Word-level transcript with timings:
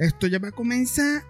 Esto 0.00 0.26
ya 0.26 0.38
va 0.38 0.48
a 0.48 0.52
comenzar. 0.52 1.22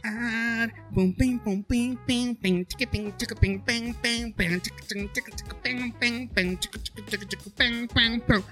Pum, 0.94 1.12
pim, 1.12 1.40
pum, 1.40 1.60
pim, 1.64 1.96
pim, 2.06 2.36
pim, 2.36 2.64
chiqui, 2.64 2.86
pim, 2.86 3.12
chiqui, 3.16 3.34
pim, 3.34 3.60
pim, 3.60 3.92
pim, 3.94 4.32
pim, 4.32 4.60
chiqui, 4.60 4.86
chiqui, 4.86 5.10
chiqui, 5.12 5.54
pim, 5.60 5.92
pim, 5.98 6.28
pim, 6.28 6.56
chiqui, 6.56 6.78
chiqui, 6.78 7.02
chiqui, 7.02 7.26
chiqui, 7.26 7.50
pim, 7.50 7.88
pim, 7.88 8.20
pim. 8.20 8.42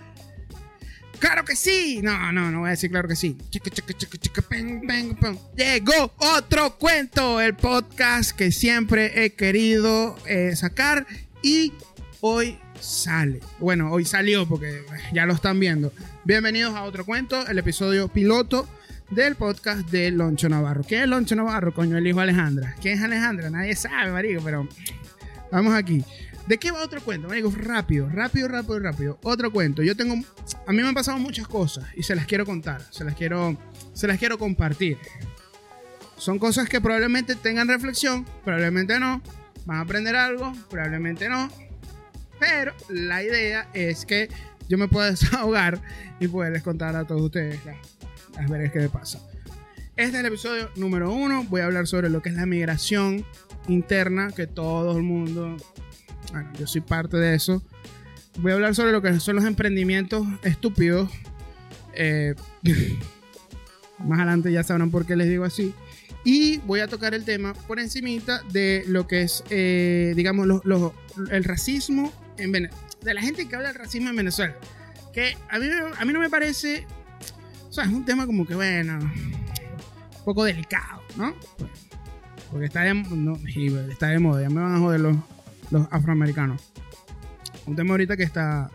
¡Claro 1.21 1.45
que 1.45 1.55
sí! 1.55 2.01
No, 2.03 2.33
no, 2.33 2.51
no 2.51 2.61
voy 2.61 2.67
a 2.67 2.71
decir 2.71 2.91
claro 2.91 3.07
que 3.07 3.15
sí. 3.15 3.39
Chiqui, 3.51 3.71
chiqui, 3.71 3.95
chiqui, 3.95 4.19
chiqui, 4.19 4.43
pim, 4.43 4.81
pim, 4.89 5.15
pim. 5.15 5.39
Llegó 5.55 6.13
otro 6.17 6.77
cuento, 6.79 7.41
el 7.41 7.55
podcast 7.55 8.33
que 8.33 8.51
siempre 8.51 9.25
he 9.25 9.35
querido 9.35 10.17
eh, 10.27 10.57
sacar 10.57 11.07
y 11.45 11.73
hoy 12.23 12.59
sale. 12.81 13.39
Bueno, 13.61 13.93
hoy 13.93 14.05
salió 14.05 14.49
porque 14.49 14.83
ya 15.13 15.27
lo 15.27 15.35
están 15.35 15.61
viendo. 15.61 15.93
Bienvenidos 16.25 16.75
a 16.75 16.83
otro 16.83 17.05
cuento, 17.05 17.47
el 17.47 17.61
episodio 17.61 18.09
piloto 18.09 18.69
del 19.11 19.37
podcast 19.37 19.89
de 19.91 20.11
Loncho 20.11 20.49
Navarro. 20.49 20.85
¿Quién 20.85 21.03
es 21.03 21.09
Loncho 21.09 21.35
Navarro, 21.35 21.73
coño? 21.73 21.97
El 21.97 22.07
hijo 22.07 22.21
Alejandra. 22.21 22.75
¿Quién 22.81 22.99
es 22.99 23.05
Alejandra? 23.05 23.51
Nadie 23.51 23.75
sabe, 23.75 24.13
marico, 24.13 24.43
pero 24.45 24.69
vamos 25.51 25.75
aquí. 25.75 26.05
¿De 26.47 26.59
qué 26.59 26.71
va 26.71 26.83
otro 26.83 27.01
cuento? 27.01 27.29
Marico, 27.29 27.51
rápido, 27.55 28.09
rápido, 28.09 28.49
rápido, 28.49 28.79
rápido. 28.79 29.19
Otro 29.23 29.51
cuento. 29.51 29.83
Yo 29.83 29.97
tengo... 29.97 30.15
A 30.67 30.73
mí 30.73 30.83
me 30.83 30.89
han 30.89 30.95
pasado 30.95 31.19
muchas 31.19 31.49
cosas 31.49 31.85
y 31.95 32.03
se 32.03 32.15
las 32.15 32.27
quiero 32.27 32.45
contar. 32.45 32.83
Se 32.91 33.05
las 33.05 33.15
quiero, 33.15 33.57
se 33.93 34.07
las 34.07 34.19
quiero 34.19 34.39
compartir. 34.39 34.99
Son 36.17 36.39
cosas 36.39 36.69
que 36.69 36.81
probablemente 36.81 37.37
tengan 37.37 37.69
reflexión, 37.69 38.27
probablemente 38.45 38.99
no. 38.99 39.23
Van 39.67 39.79
a 39.79 39.81
aprender 39.83 40.17
algo, 40.17 40.53
probablemente 40.71 41.29
no. 41.29 41.51
Pero 42.41 42.73
la 42.89 43.23
idea 43.23 43.69
es 43.73 44.05
que 44.05 44.29
yo 44.69 44.79
me 44.79 44.89
pueda 44.89 45.07
desahogar 45.11 45.81
y 46.21 46.29
poderles 46.29 46.63
contar 46.63 46.97
a 46.97 47.07
todos 47.07 47.23
ustedes 47.23 47.61
a 48.37 48.47
ver 48.47 48.71
qué 48.71 48.89
pasa. 48.89 49.21
Este 49.97 50.17
es 50.17 50.21
el 50.21 50.27
episodio 50.27 50.71
número 50.77 51.13
uno. 51.13 51.45
Voy 51.45 51.61
a 51.61 51.65
hablar 51.65 51.87
sobre 51.87 52.09
lo 52.09 52.23
que 52.23 52.29
es 52.29 52.37
la 52.37 52.47
migración 52.47 53.25
interna, 53.67 54.31
que 54.31 54.47
todo 54.47 54.97
el 54.97 55.03
mundo, 55.03 55.57
bueno, 56.33 56.51
yo 56.59 56.67
soy 56.67 56.83
parte 56.83 57.17
de 57.17 57.35
eso. 57.35 57.63
Voy 58.39 58.53
a 58.53 58.55
hablar 58.55 58.75
sobre 58.77 58.93
lo 58.93 59.03
que 59.03 59.19
son 59.19 59.37
los 59.37 59.45
emprendimientos 59.45 60.25
estúpidos. 60.45 61.11
Eh, 61.95 62.37
más 63.99 64.21
adelante 64.21 64.53
ya 64.53 64.63
sabrán 64.63 64.93
por 64.93 65.05
qué 65.05 65.17
les 65.17 65.29
digo 65.29 65.45
así. 65.45 65.75
Y 66.25 66.59
voy 66.59 66.79
a 66.81 66.89
tocar 66.89 67.15
el 67.15 67.25
tema 67.25 67.55
por 67.55 67.81
encimita 67.81 68.43
de 68.53 68.85
lo 68.87 69.09
que 69.09 69.23
es, 69.23 69.43
eh, 69.51 70.13
digamos, 70.15 70.47
el 71.31 71.45
racismo 71.45 72.13
en 72.37 72.53
Venezuela. 72.53 72.87
De 73.03 73.15
la 73.15 73.23
gente 73.23 73.49
que 73.49 73.57
habla 73.57 73.69
del 73.69 73.79
racismo 73.79 74.11
en 74.11 74.17
Venezuela. 74.17 74.57
Que 75.13 75.37
a 75.49 75.59
mí, 75.59 75.67
a 75.99 76.05
mí 76.05 76.13
no 76.13 76.21
me 76.21 76.31
parece 76.31 76.87
es 77.83 77.89
un 77.89 78.05
tema 78.05 78.27
como 78.27 78.47
que, 78.47 78.55
bueno, 78.55 78.99
un 78.99 80.25
poco 80.25 80.45
delicado, 80.45 81.03
¿no? 81.17 81.35
Porque 82.51 82.67
está 82.67 82.83
de, 82.83 83.05
está 83.91 84.09
de 84.09 84.19
moda, 84.19 84.43
ya 84.43 84.51
me 84.51 84.61
van 84.61 84.75
a 84.75 84.79
joder 84.79 85.01
los, 85.01 85.17
los 85.71 85.87
afroamericanos. 85.91 86.63
Un 87.67 87.77
tema 87.77 87.91
ahorita 87.93 88.17
que 88.17 88.23
está, 88.23 88.71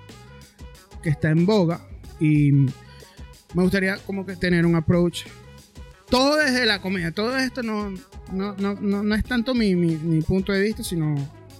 que 1.01 1.09
está 1.09 1.29
en 1.29 1.45
boga 1.45 1.81
y 2.19 2.51
me 2.51 3.63
gustaría 3.63 3.97
como 3.97 4.25
que 4.25 4.35
tener 4.35 4.65
un 4.65 4.75
approach. 4.75 5.23
Todo 6.09 6.35
desde 6.37 6.65
la 6.65 6.79
comedia, 6.79 7.11
todo 7.11 7.37
esto 7.37 7.63
no, 7.63 7.91
no, 8.31 8.55
no, 8.57 8.75
no, 8.75 9.15
es 9.15 9.23
tanto 9.23 9.55
mi, 9.55 9.75
mi, 9.75 9.95
mi 9.95 10.21
punto 10.21 10.51
de 10.51 10.61
vista, 10.61 10.83
sino 10.83 11.15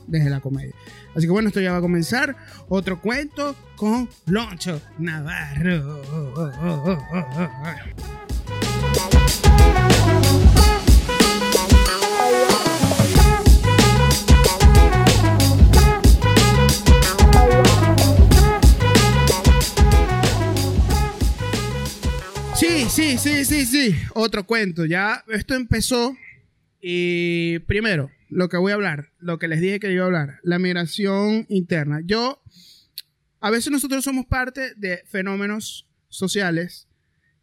desde 0.07 0.29
la 0.29 0.39
comedia. 0.39 0.73
Así 1.15 1.25
que 1.25 1.31
bueno, 1.31 1.47
esto 1.49 1.61
ya 1.61 1.71
va 1.71 1.77
a 1.77 1.81
comenzar. 1.81 2.35
Otro 2.69 3.01
cuento 3.01 3.55
con 3.75 4.09
Loncho 4.25 4.81
Navarro. 4.97 5.97
Sí, 22.55 22.85
sí, 22.89 23.17
sí, 23.17 23.43
sí, 23.45 23.65
sí. 23.65 23.95
Otro 24.13 24.45
cuento. 24.45 24.85
Ya 24.85 25.23
esto 25.27 25.53
empezó. 25.53 26.15
Y 26.81 27.59
primero, 27.59 28.09
lo 28.33 28.49
que 28.49 28.57
voy 28.57 28.71
a 28.71 28.75
hablar, 28.75 29.11
lo 29.19 29.37
que 29.37 29.47
les 29.47 29.61
dije 29.61 29.79
que 29.79 29.91
iba 29.91 30.03
a 30.03 30.07
hablar, 30.07 30.39
la 30.43 30.59
migración 30.59 31.45
interna. 31.49 32.01
Yo, 32.03 32.41
a 33.39 33.51
veces 33.51 33.71
nosotros 33.71 34.03
somos 34.03 34.25
parte 34.25 34.73
de 34.75 35.03
fenómenos 35.05 35.87
sociales 36.09 36.87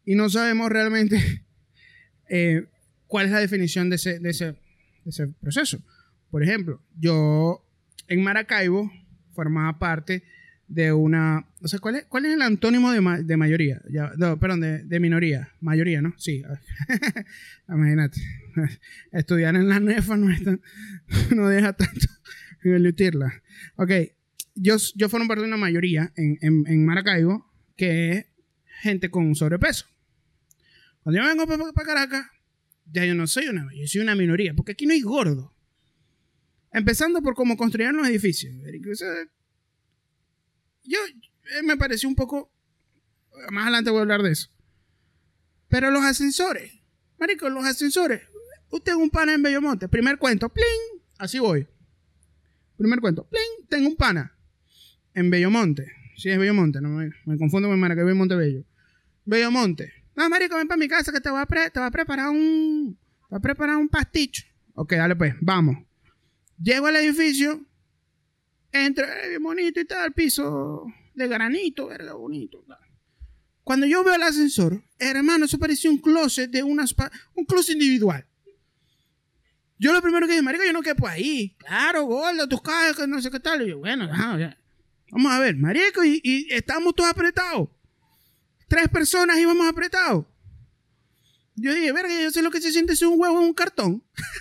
y 0.04 0.14
no 0.14 0.28
sabemos 0.28 0.70
realmente 0.70 1.44
eh, 2.28 2.66
cuál 3.06 3.26
es 3.26 3.32
la 3.32 3.40
definición 3.40 3.90
de 3.90 3.96
ese, 3.96 4.18
de, 4.18 4.30
ese, 4.30 4.44
de 4.46 5.10
ese 5.10 5.28
proceso. 5.28 5.82
Por 6.30 6.42
ejemplo, 6.42 6.82
yo 6.98 7.64
en 8.08 8.22
Maracaibo 8.22 8.90
formaba 9.32 9.78
parte 9.78 10.24
de 10.70 10.92
una. 10.92 11.44
O 11.60 11.68
sea, 11.68 11.80
¿cuál 11.80 11.96
es, 11.96 12.04
cuál 12.06 12.26
es 12.26 12.34
el 12.34 12.42
antónimo 12.42 12.92
de, 12.92 13.24
de 13.24 13.36
mayoría? 13.36 13.82
no, 14.16 14.38
perdón, 14.38 14.60
de, 14.60 14.84
de, 14.84 15.00
minoría. 15.00 15.50
Mayoría, 15.60 16.00
¿no? 16.00 16.14
Sí. 16.16 16.42
Imagínate. 17.68 18.20
Estudiar 19.12 19.56
en 19.56 19.68
la 19.68 19.80
NEFA 19.80 20.16
no, 20.16 20.28
no 21.34 21.48
deja 21.48 21.72
tanto 21.72 22.06
dilutirla. 22.62 23.42
Ok. 23.76 23.90
Yo, 24.54 24.76
yo 24.94 25.08
formo 25.08 25.26
parte 25.26 25.42
de 25.42 25.48
una 25.48 25.56
mayoría 25.56 26.12
en, 26.16 26.38
en, 26.40 26.64
en 26.66 26.84
Maracaibo 26.84 27.50
que 27.76 28.12
es 28.12 28.26
gente 28.80 29.10
con 29.10 29.34
sobrepeso. 29.34 29.86
Cuando 31.02 31.20
yo 31.20 31.26
vengo 31.26 31.46
para 31.72 31.86
Caracas, 31.86 32.26
ya 32.92 33.04
yo 33.04 33.14
no 33.14 33.26
soy 33.26 33.48
una 33.48 33.68
yo 33.74 33.86
soy 33.86 34.02
una 34.02 34.14
minoría, 34.14 34.54
porque 34.54 34.72
aquí 34.72 34.86
no 34.86 34.92
hay 34.92 35.00
gordo. 35.00 35.52
Empezando 36.72 37.22
por 37.22 37.34
cómo 37.34 37.56
construyeron 37.56 37.96
los 37.96 38.06
edificios 38.06 38.54
yo 40.84 40.98
eh, 41.06 41.62
me 41.62 41.76
pareció 41.76 42.08
un 42.08 42.14
poco. 42.14 42.52
Más 43.50 43.64
adelante 43.64 43.90
voy 43.90 43.98
a 43.98 44.02
hablar 44.02 44.22
de 44.22 44.32
eso. 44.32 44.48
Pero 45.68 45.90
los 45.90 46.02
ascensores, 46.02 46.72
Marico, 47.18 47.48
los 47.48 47.64
ascensores. 47.64 48.22
Usted 48.70 48.92
es 48.92 48.98
un 48.98 49.10
pana 49.10 49.34
en 49.34 49.42
Bellomonte. 49.42 49.88
Primer 49.88 50.18
cuento, 50.18 50.48
¡pling! 50.48 51.02
Así 51.18 51.38
voy. 51.38 51.66
Primer 52.76 53.00
cuento, 53.00 53.26
¡pling! 53.28 53.68
Tengo 53.68 53.88
un 53.88 53.96
pana 53.96 54.36
en 55.14 55.30
Bellomonte. 55.30 55.92
Sí, 56.16 56.28
es 56.30 56.38
Bellomonte, 56.38 56.80
no 56.80 56.88
me, 56.88 57.10
me 57.24 57.38
confundo 57.38 57.68
con 57.68 57.78
Maraca, 57.78 58.04
Bellomonte 58.04 58.36
Bello. 58.36 58.64
Bellomonte. 59.24 59.92
No, 60.16 60.28
Marico, 60.28 60.56
ven 60.56 60.68
para 60.68 60.78
mi 60.78 60.88
casa 60.88 61.12
que 61.12 61.20
te 61.20 61.30
voy 61.30 61.40
a, 61.40 61.46
te 61.46 61.80
a 61.80 61.90
preparar 61.90 62.28
un. 62.30 62.98
Te 63.22 63.26
voy 63.30 63.38
a 63.38 63.40
preparar 63.40 63.76
un 63.76 63.88
pasticho. 63.88 64.44
Ok, 64.74 64.92
dale 64.92 65.16
pues, 65.16 65.34
vamos. 65.40 65.78
Llego 66.62 66.88
al 66.88 66.96
edificio, 66.96 67.64
Entra, 68.72 69.26
bien 69.28 69.42
bonito 69.42 69.80
y 69.80 69.84
tal, 69.84 70.12
piso 70.12 70.86
de 71.14 71.28
granito, 71.28 71.88
verga, 71.88 72.14
bonito. 72.14 72.64
Cuando 73.64 73.86
yo 73.86 74.04
veo 74.04 74.14
el 74.14 74.22
ascensor, 74.22 74.82
hermano, 74.98 75.44
eso 75.44 75.58
parecía 75.58 75.90
un 75.90 75.98
closet 75.98 76.50
de 76.50 76.62
unas 76.62 76.94
un 77.34 77.44
closet 77.44 77.74
individual. 77.74 78.26
Yo 79.78 79.92
lo 79.92 80.02
primero 80.02 80.26
que 80.26 80.32
dije, 80.32 80.42
marico, 80.42 80.64
yo 80.64 80.72
no 80.72 80.82
quepo 80.82 81.08
ahí. 81.08 81.56
Claro, 81.58 82.04
gordo, 82.04 82.48
tus 82.48 82.60
cajas, 82.62 83.08
no 83.08 83.20
sé 83.20 83.30
qué 83.30 83.40
tal. 83.40 83.62
Y 83.62 83.70
yo, 83.70 83.78
bueno, 83.78 84.08
vamos 85.10 85.32
a 85.32 85.38
ver, 85.38 85.56
marico, 85.56 86.04
y, 86.04 86.20
y 86.22 86.52
estamos 86.52 86.94
todos 86.94 87.10
apretados. 87.10 87.68
Tres 88.68 88.88
personas 88.88 89.38
íbamos 89.38 89.66
apretados. 89.66 90.26
Yo 91.56 91.74
dije, 91.74 91.92
verga, 91.92 92.22
yo 92.22 92.30
sé 92.30 92.42
lo 92.42 92.50
que 92.50 92.60
se 92.60 92.72
siente 92.72 92.94
ser 92.94 93.08
un 93.08 93.20
huevo 93.20 93.40
en 93.40 93.46
un 93.46 93.54
cartón. 93.54 94.04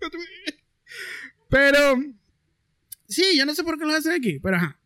Pero, 1.48 2.02
sí, 3.08 3.24
yo 3.36 3.46
no 3.46 3.54
sé 3.54 3.62
por 3.62 3.78
qué 3.78 3.84
lo 3.84 3.94
hacen 3.94 4.12
aquí, 4.12 4.38
pero 4.40 4.56
ajá. 4.56 4.78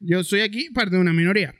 Yo 0.00 0.22
soy 0.22 0.40
aquí 0.40 0.70
parte 0.70 0.96
de 0.96 1.00
una 1.00 1.12
minoría. 1.12 1.54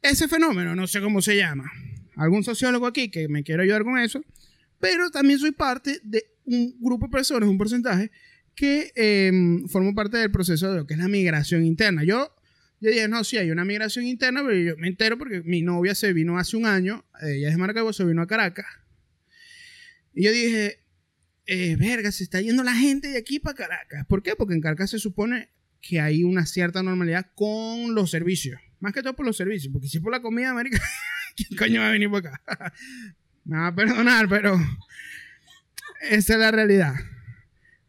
Ese 0.00 0.28
fenómeno, 0.28 0.74
no 0.74 0.86
sé 0.86 1.00
cómo 1.00 1.20
se 1.20 1.36
llama. 1.36 1.70
Algún 2.16 2.44
sociólogo 2.44 2.86
aquí 2.86 3.10
que 3.10 3.28
me 3.28 3.42
quiera 3.42 3.62
ayudar 3.62 3.84
con 3.84 3.98
eso. 3.98 4.22
Pero 4.80 5.10
también 5.10 5.38
soy 5.38 5.52
parte 5.52 6.00
de 6.02 6.24
un 6.44 6.76
grupo 6.80 7.06
de 7.06 7.12
personas, 7.12 7.48
un 7.48 7.58
porcentaje, 7.58 8.10
que 8.54 8.90
eh, 8.94 9.32
formo 9.68 9.94
parte 9.94 10.16
del 10.16 10.30
proceso 10.30 10.70
de 10.70 10.78
lo 10.78 10.86
que 10.86 10.94
es 10.94 11.00
la 11.00 11.08
migración 11.08 11.64
interna. 11.64 12.04
Yo, 12.04 12.34
yo 12.80 12.90
dije, 12.90 13.08
no, 13.08 13.22
sí, 13.22 13.36
hay 13.36 13.50
una 13.50 13.64
migración 13.64 14.06
interna, 14.06 14.42
pero 14.42 14.56
yo 14.58 14.76
me 14.78 14.88
entero 14.88 15.18
porque 15.18 15.42
mi 15.42 15.62
novia 15.62 15.94
se 15.94 16.12
vino 16.12 16.38
hace 16.38 16.56
un 16.56 16.66
año, 16.66 17.04
ella 17.22 17.50
es 17.50 17.58
Maracaibo, 17.58 17.92
se 17.92 18.04
vino 18.04 18.22
a 18.22 18.26
Caracas. 18.26 18.66
Y 20.14 20.24
yo 20.24 20.32
dije, 20.32 20.85
eh, 21.46 21.76
verga, 21.76 22.10
se 22.12 22.24
está 22.24 22.40
yendo 22.40 22.62
la 22.62 22.74
gente 22.74 23.08
de 23.08 23.18
aquí 23.18 23.38
para 23.38 23.54
Caracas. 23.54 24.06
¿Por 24.06 24.22
qué? 24.22 24.34
Porque 24.36 24.54
en 24.54 24.60
Caracas 24.60 24.90
se 24.90 24.98
supone 24.98 25.48
que 25.80 26.00
hay 26.00 26.24
una 26.24 26.46
cierta 26.46 26.82
normalidad 26.82 27.30
con 27.34 27.94
los 27.94 28.10
servicios. 28.10 28.60
Más 28.80 28.92
que 28.92 29.02
todo 29.02 29.14
por 29.14 29.26
los 29.26 29.36
servicios. 29.36 29.72
Porque 29.72 29.88
si 29.88 30.00
por 30.00 30.12
la 30.12 30.20
comida, 30.20 30.50
América, 30.50 30.80
¿quién 31.36 31.56
coño 31.58 31.80
va 31.80 31.88
a 31.88 31.92
venir 31.92 32.10
por 32.10 32.26
acá? 32.26 32.42
Me 33.44 33.56
va 33.56 33.68
a 33.68 33.74
perdonar, 33.74 34.28
pero 34.28 34.58
esa 36.10 36.34
es 36.34 36.40
la 36.40 36.50
realidad. 36.50 36.94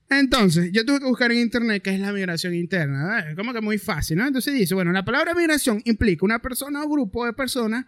Entonces, 0.10 0.72
yo 0.72 0.86
tuve 0.86 1.00
que 1.00 1.06
buscar 1.06 1.32
en 1.32 1.40
internet 1.40 1.82
qué 1.84 1.94
es 1.94 2.00
la 2.00 2.14
migración 2.14 2.54
interna. 2.54 3.08
¿verdad? 3.08 3.36
Como 3.36 3.54
que 3.54 3.62
muy 3.62 3.78
fácil, 3.78 4.18
¿no? 4.18 4.28
Entonces 4.28 4.54
dice, 4.54 4.76
bueno, 4.76 4.92
la 4.92 5.04
palabra 5.04 5.34
migración 5.34 5.82
implica 5.86 6.26
una 6.26 6.40
persona 6.40 6.84
o 6.84 6.90
grupo 6.90 7.26
de 7.26 7.34
personas, 7.34 7.86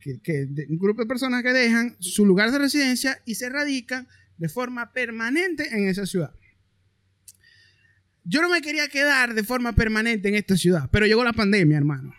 que, 0.00 0.48
un 0.68 0.78
grupo 0.78 1.02
de 1.02 1.06
personas 1.06 1.42
que 1.42 1.52
dejan 1.52 1.96
su 2.00 2.26
lugar 2.26 2.50
de 2.50 2.58
residencia 2.58 3.18
y 3.24 3.36
se 3.36 3.48
radican 3.48 4.08
de 4.38 4.48
forma 4.48 4.92
permanente 4.92 5.68
en 5.74 5.88
esa 5.88 6.06
ciudad. 6.06 6.34
Yo 8.24 8.40
no 8.40 8.48
me 8.48 8.62
quería 8.62 8.88
quedar 8.88 9.34
de 9.34 9.44
forma 9.44 9.74
permanente 9.74 10.28
en 10.28 10.34
esta 10.34 10.56
ciudad, 10.56 10.88
pero 10.90 11.06
llegó 11.06 11.22
la 11.24 11.34
pandemia, 11.34 11.76
hermano. 11.76 12.14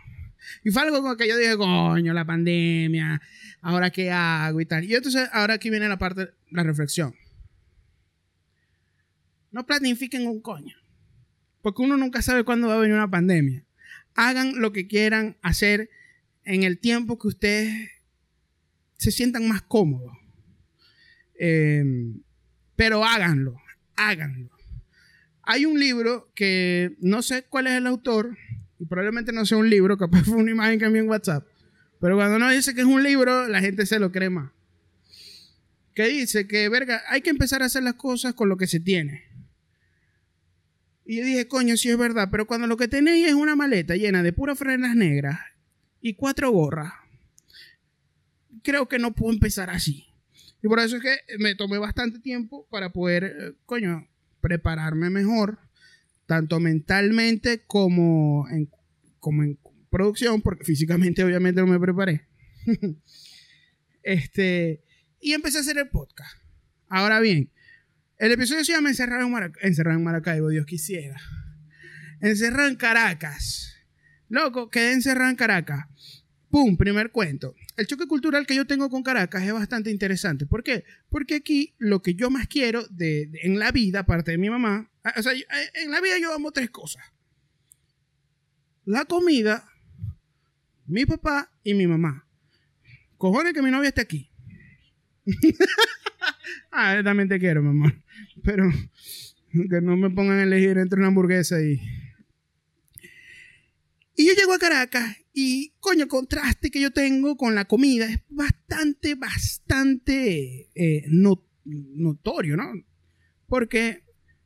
Y 0.64 0.70
fue 0.70 0.84
algo 0.84 1.02
con 1.02 1.18
que 1.18 1.28
yo 1.28 1.38
dije, 1.38 1.58
coño, 1.58 2.14
la 2.14 2.26
pandemia, 2.26 3.22
ahora 3.62 3.90
qué 3.90 4.12
hago 4.12 4.62
y 4.62 4.66
tal. 4.66 4.84
Y 4.84 4.94
entonces, 4.94 5.28
ahora 5.34 5.56
aquí 5.56 5.70
viene 5.70 5.88
la 5.88 5.98
parte, 5.98 6.30
la 6.52 6.64
reflexión. 6.64 7.16
No 9.52 9.66
planifiquen 9.66 10.28
un 10.28 10.42
coño. 10.42 10.76
Porque 11.62 11.82
uno 11.82 11.98
nunca 11.98 12.22
sabe 12.22 12.44
cuándo 12.44 12.68
va 12.68 12.76
a 12.76 12.80
venir 12.80 12.96
una 12.96 13.10
pandemia. 13.10 13.66
Hagan 14.14 14.62
lo 14.62 14.72
que 14.72 14.88
quieran 14.88 15.38
hacer 15.42 15.90
en 16.44 16.64
el 16.64 16.78
tiempo 16.78 17.18
que 17.18 17.28
ustedes 17.28 17.90
se 18.98 19.12
sientan 19.12 19.48
más 19.48 19.64
cómodos. 19.64 20.16
Eh, 21.40 21.84
pero 22.76 23.06
háganlo, 23.06 23.62
háganlo. 23.96 24.50
Hay 25.44 25.66
un 25.66 25.80
libro 25.80 26.32
que 26.34 26.96
no 27.00 27.22
sé 27.22 27.44
cuál 27.44 27.68
es 27.68 27.74
el 27.74 27.88
autor, 27.88 28.38
y 28.80 28.86
probablemente 28.86 29.32
no 29.32 29.46
sea 29.46 29.58
un 29.58 29.70
libro, 29.70 29.98
capaz 29.98 30.24
fue 30.24 30.38
una 30.38 30.52
imagen 30.52 30.80
que 30.80 30.86
envié 30.86 31.02
en 31.02 31.10
WhatsApp. 31.10 31.48
Pero 32.00 32.16
cuando 32.16 32.38
uno 32.38 32.50
dice 32.50 32.74
que 32.74 32.82
es 32.82 32.88
un 32.88 33.04
libro, 33.04 33.48
la 33.48 33.62
gente 33.62 33.86
se 33.86 34.00
lo 34.00 34.12
cree 34.12 34.30
más. 34.30 34.52
Que 35.94 36.08
dice 36.08 36.48
que, 36.48 36.68
verga, 36.68 37.02
hay 37.08 37.22
que 37.22 37.30
empezar 37.30 37.62
a 37.62 37.66
hacer 37.66 37.84
las 37.84 37.94
cosas 37.94 38.34
con 38.34 38.50
lo 38.50 38.58
que 38.58 38.68
se 38.68 38.80
tiene. 38.80 39.24
Y 41.06 41.18
yo 41.18 41.26
dije, 41.26 41.48
coño, 41.48 41.78
sí 41.78 41.90
es 41.90 41.98
verdad, 41.98 42.30
pero 42.32 42.48
cuando 42.48 42.68
lo 42.68 42.78
que 42.78 42.88
tenéis 42.88 43.28
es 43.28 43.34
una 43.34 43.56
maleta 43.56 43.96
llena 43.96 44.24
de 44.24 44.34
puras 44.34 44.58
frenas 44.58 44.96
negras 44.96 45.40
y 46.02 46.16
cuatro 46.16 46.50
gorras, 46.50 46.92
creo 48.64 48.88
que 48.88 49.00
no 49.00 49.14
puedo 49.14 49.32
empezar 49.32 49.70
así. 49.70 50.08
Y 50.66 50.68
por 50.68 50.80
eso 50.80 50.96
es 50.96 51.04
que 51.04 51.38
me 51.38 51.54
tomé 51.54 51.78
bastante 51.78 52.18
tiempo 52.18 52.68
para 52.72 52.92
poder, 52.92 53.24
eh, 53.24 53.54
coño, 53.68 54.10
prepararme 54.42 55.12
mejor, 55.12 55.60
tanto 56.26 56.60
mentalmente 56.60 57.62
como 57.68 58.48
en, 58.50 58.72
como 59.20 59.44
en 59.44 59.60
producción, 59.92 60.42
porque 60.42 60.64
físicamente 60.64 61.24
obviamente 61.24 61.62
no 61.62 61.68
me 61.68 61.80
preparé. 61.80 62.26
este, 64.02 64.84
y 65.22 65.34
empecé 65.34 65.60
a 65.60 65.62
hacer 65.62 65.78
el 65.78 65.90
podcast. 65.90 66.36
Ahora 66.88 67.20
bien, 67.20 67.52
el 68.18 68.32
episodio 68.32 68.66
se 68.66 68.72
llama 68.72 68.90
Encerrado 68.90 69.22
en, 69.24 69.54
Encerrado 69.62 70.00
en 70.00 70.04
Maracaibo, 70.04 70.50
Dios 70.50 70.66
quisiera. 70.66 71.22
Encerrado 72.22 72.70
en 72.70 72.76
Caracas. 72.76 73.76
Loco, 74.30 74.72
quedé 74.72 74.94
encerrado 74.94 75.30
en 75.30 75.36
Caracas. 75.36 75.86
Pum, 76.50 76.76
primer 76.76 77.12
cuento. 77.12 77.54
El 77.78 77.88
choque 77.88 78.08
cultural 78.08 78.48
que 78.48 78.56
yo 78.56 78.66
tengo 78.66 78.90
con 78.90 79.04
Caracas 79.04 79.44
es 79.44 79.52
bastante 79.52 79.92
interesante. 79.92 80.46
¿Por 80.46 80.64
qué? 80.64 80.86
Porque 81.10 81.36
aquí 81.36 81.76
lo 81.78 82.02
que 82.02 82.16
yo 82.16 82.30
más 82.30 82.48
quiero 82.48 82.86
de, 82.88 83.30
en 83.44 83.60
la 83.60 83.72
vida, 83.72 84.00
aparte 84.00 84.32
de 84.32 84.38
mi 84.38 84.50
mamá, 84.50 84.90
ah, 85.04 85.14
o 85.18 85.22
sea, 85.22 85.34
eh, 85.34 85.46
en 85.76 85.92
la 85.92 86.00
vida 86.00 86.18
yo 86.18 86.34
amo 86.34 86.52
tres 86.52 86.70
cosas. 86.70 87.04
La 88.86 89.04
comida, 89.06 89.68
mi 90.86 91.06
papá 91.06 91.52
y 91.64 91.74
mi 91.74 91.86
mamá. 91.86 92.26
Cojones 93.18 93.54
que 93.54 93.62
mi 93.62 93.72
novia 93.72 93.90
esté 93.90 94.02
aquí. 94.02 94.30
ah, 96.72 97.02
también 97.04 97.28
te 97.28 97.40
quiero, 97.40 97.62
mamá. 97.62 97.94
Pero 98.44 98.70
que 99.52 99.82
no 99.82 99.98
me 99.98 100.10
pongan 100.10 100.40
a 100.40 100.44
elegir 100.44 100.78
entre 100.78 101.00
una 101.00 101.08
hamburguesa 101.08 101.62
y... 101.62 101.82
Y 104.18 104.28
yo 104.28 104.34
llego 104.34 104.54
a 104.54 104.60
Caracas 104.60 105.25
y, 105.38 105.74
coño, 105.82 106.04
el 106.04 106.08
contraste 106.08 106.72
que 106.72 106.80
yo 106.80 106.92
tengo 106.92 107.36
con 107.36 107.56
la 107.56 107.66
comida 107.66 108.06
es 108.06 108.22
bastante, 108.30 109.16
bastante 109.16 110.70
eh, 110.74 111.04
no- 111.10 111.46
notorio, 111.66 112.56
¿no? 112.56 112.72
Porque, 113.46 114.06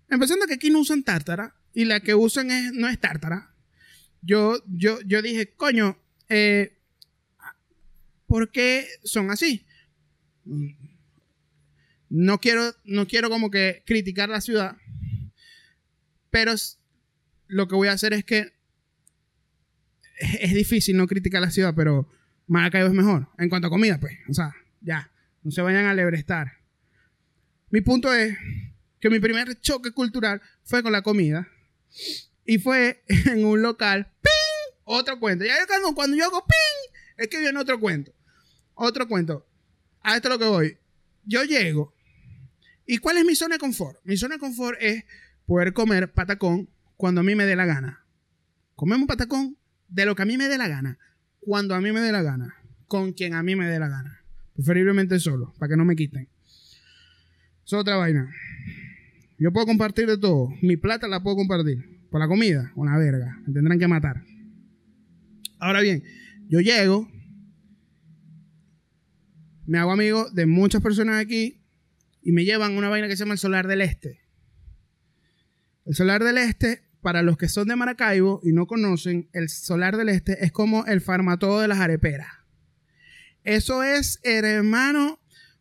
empezando 0.10 0.48
que 0.48 0.56
aquí 0.56 0.72
no 0.72 0.80
usan 0.80 1.04
tártara 1.04 1.56
y 1.76 1.86
la 1.86 2.00
que 2.00 2.16
usan 2.16 2.50
es, 2.50 2.74
no 2.74 2.88
es 2.90 3.00
tártara. 3.00 3.54
Yo, 4.24 4.64
yo, 4.68 5.00
yo 5.06 5.22
dije, 5.22 5.54
coño, 5.54 5.96
eh, 6.28 6.80
¿por 8.26 8.52
qué 8.52 8.88
son 9.04 9.30
así? 9.30 9.68
No 12.10 12.40
quiero, 12.40 12.74
no 12.84 13.06
quiero 13.08 13.30
como 13.30 13.52
que 13.52 13.84
criticar 13.86 14.30
la 14.30 14.42
ciudad, 14.42 14.76
pero 16.32 16.54
lo 17.48 17.68
que 17.68 17.76
voy 17.76 17.90
a 17.90 17.94
hacer 17.94 18.14
es 18.14 18.26
que 18.26 18.59
es, 20.42 20.54
difícil 20.54 20.98
no 20.98 21.07
criticar 21.07 21.42
la 21.42 21.50
ciudad, 21.50 21.74
pero 21.75 22.07
Maracaibo 22.48 22.88
es 22.88 22.94
mejor 22.94 23.30
en 23.38 23.50
cuanto 23.50 23.68
a 23.68 23.71
comida, 23.71 24.00
pues. 24.00 24.18
O 24.27 24.33
sea, 24.33 24.54
ya, 24.81 25.12
no 25.44 25.51
se 25.51 25.62
vayan 25.62 25.86
a 25.86 25.94
lebrestar. 25.94 26.60
Mi 27.69 27.81
punto 27.81 28.13
es 28.13 28.38
que 29.00 29.10
mi 29.10 29.19
primer 29.19 29.60
choque 29.62 29.92
cultural 29.92 30.42
fue 30.63 30.83
con 30.83 30.92
la 30.92 31.01
comida 31.01 31.48
y 32.45 32.57
fue 32.57 33.04
en 33.07 33.45
un 33.45 33.62
local, 33.62 34.12
¡ping! 34.21 34.77
Otro 34.83 35.19
cuento. 35.19 35.45
Ya 35.45 35.56
cuando, 35.68 35.94
cuando 35.95 36.18
yo 36.18 36.25
hago 36.25 36.45
¡ping! 36.45 37.00
Es 37.18 37.27
que 37.27 37.39
viene 37.39 37.60
otro 37.60 37.80
cuento. 37.80 38.12
Otro 38.74 39.07
cuento. 39.07 39.45
A 40.01 40.16
esto 40.16 40.27
es 40.30 40.33
lo 40.33 40.39
que 40.39 40.45
voy. 40.45 40.77
Yo 41.24 41.44
llego. 41.44 41.94
¿Y 42.86 42.98
cuál 42.98 43.18
es 43.18 43.25
mi 43.25 43.36
zona 43.36 43.56
de 43.56 43.60
confort? 43.60 44.00
Mi 44.04 44.18
zona 44.18 44.36
de 44.36 44.39
confort 44.39 44.77
es 44.81 45.04
poder 45.45 45.74
comer 45.74 46.12
patacón 46.12 46.69
cuando 46.98 47.21
a 47.21 47.24
mí 47.24 47.36
me 47.36 47.45
dé 47.45 47.56
la 47.56 47.66
gana. 47.66 48.04
Comemos 48.75 49.07
patacón 49.07 49.59
de 49.90 50.06
lo 50.06 50.16
que 50.16 50.24
a 50.24 50.26
mí 50.26 50.38
me 50.38 50.48
dé 50.48 50.58
la 50.58 50.68
gana. 50.68 50.98
Cuando 51.40 51.76
a 51.76 51.82
mí 51.82 51.92
me 51.92 52.02
dé 52.02 52.12
la 52.12 52.22
gana. 52.22 52.56
Con 52.88 53.14
quien 53.14 53.34
a 53.34 53.44
mí 53.44 53.56
me 53.56 53.68
dé 53.68 53.80
la 53.80 53.90
gana. 53.90 54.24
Preferiblemente 54.56 55.20
solo, 55.20 55.54
para 55.58 55.72
que 55.72 55.78
no 55.78 55.86
me 55.86 55.96
quiten. 55.96 56.28
Es 57.66 57.74
otra 57.74 57.98
vaina. 57.98 58.30
Yo 59.38 59.54
puedo 59.54 59.66
compartir 59.66 60.08
de 60.08 60.18
todo. 60.18 60.50
Mi 60.62 60.76
plata 60.76 61.08
la 61.08 61.22
puedo 61.24 61.38
compartir. 61.38 62.02
Por 62.10 62.20
la 62.20 62.28
comida, 62.28 62.72
una 62.76 62.98
verga. 62.98 63.40
Me 63.46 63.54
tendrán 63.54 63.80
que 63.80 63.88
matar. 63.88 64.24
Ahora 65.60 65.82
bien, 65.82 66.04
yo 66.50 66.60
llego. 66.60 67.10
Me 69.66 69.78
hago 69.78 69.92
amigo 69.92 70.30
de 70.32 70.46
muchas 70.46 70.82
personas 70.82 71.22
aquí. 71.22 71.62
Y 72.22 72.32
me 72.32 72.44
llevan 72.44 72.76
una 72.76 72.90
vaina 72.90 73.08
que 73.08 73.16
se 73.16 73.22
llama 73.24 73.34
el 73.34 73.40
Solar 73.40 73.68
del 73.68 73.82
Este. 73.82 74.20
El 75.86 75.96
Solar 75.96 76.24
del 76.24 76.38
Este, 76.38 76.89
para 77.01 77.22
los 77.22 77.38
que 77.38 77.50
son 77.50 77.68
de 77.68 77.75
Maracaibo 77.75 78.40
y 78.44 78.51
no 78.51 78.68
conocen, 78.68 79.30
el 79.34 79.50
Solar 79.50 79.98
del 79.98 80.10
Este 80.10 80.44
es 80.44 80.51
como 80.51 80.86
el 80.86 81.01
farmatodo 81.01 81.62
de 81.62 81.68
las 81.68 81.80
areperas. 81.80 82.28
Eso 83.44 83.84
es, 83.84 84.19
hermano. 84.24 85.19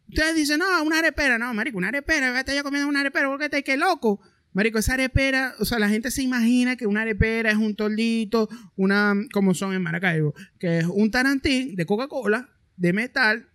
Ustedes 0.09 0.35
dicen, 0.35 0.59
no, 0.59 0.83
una 0.83 0.99
arepera. 0.99 1.39
No, 1.39 1.53
marico, 1.55 1.79
una 1.79 1.89
arepera. 1.89 2.33
Vete 2.33 2.55
ya 2.55 2.63
comiendo 2.63 2.89
una 2.89 3.01
arepera. 3.01 3.29
¿Por 3.29 3.39
qué 3.39 3.49
te 3.49 3.63
qué 3.63 3.77
loco? 3.77 4.21
Marico, 4.53 4.79
esa 4.79 4.95
arepera, 4.95 5.55
o 5.61 5.65
sea, 5.65 5.79
la 5.79 5.89
gente 5.89 6.11
se 6.11 6.23
imagina 6.23 6.77
que 6.77 6.87
una 6.87 7.03
arepera 7.03 7.51
es 7.51 7.57
un 7.57 7.77
toldito, 7.77 8.49
una, 8.77 9.15
como 9.33 9.55
son 9.55 9.75
en 9.75 9.83
Maracaibo, 9.83 10.35
que 10.59 10.79
es 10.79 10.87
un 10.87 11.11
tarantín 11.11 11.77
de 11.77 11.87
Coca-Cola, 11.87 12.49
de 12.77 12.93
metal, 12.93 13.49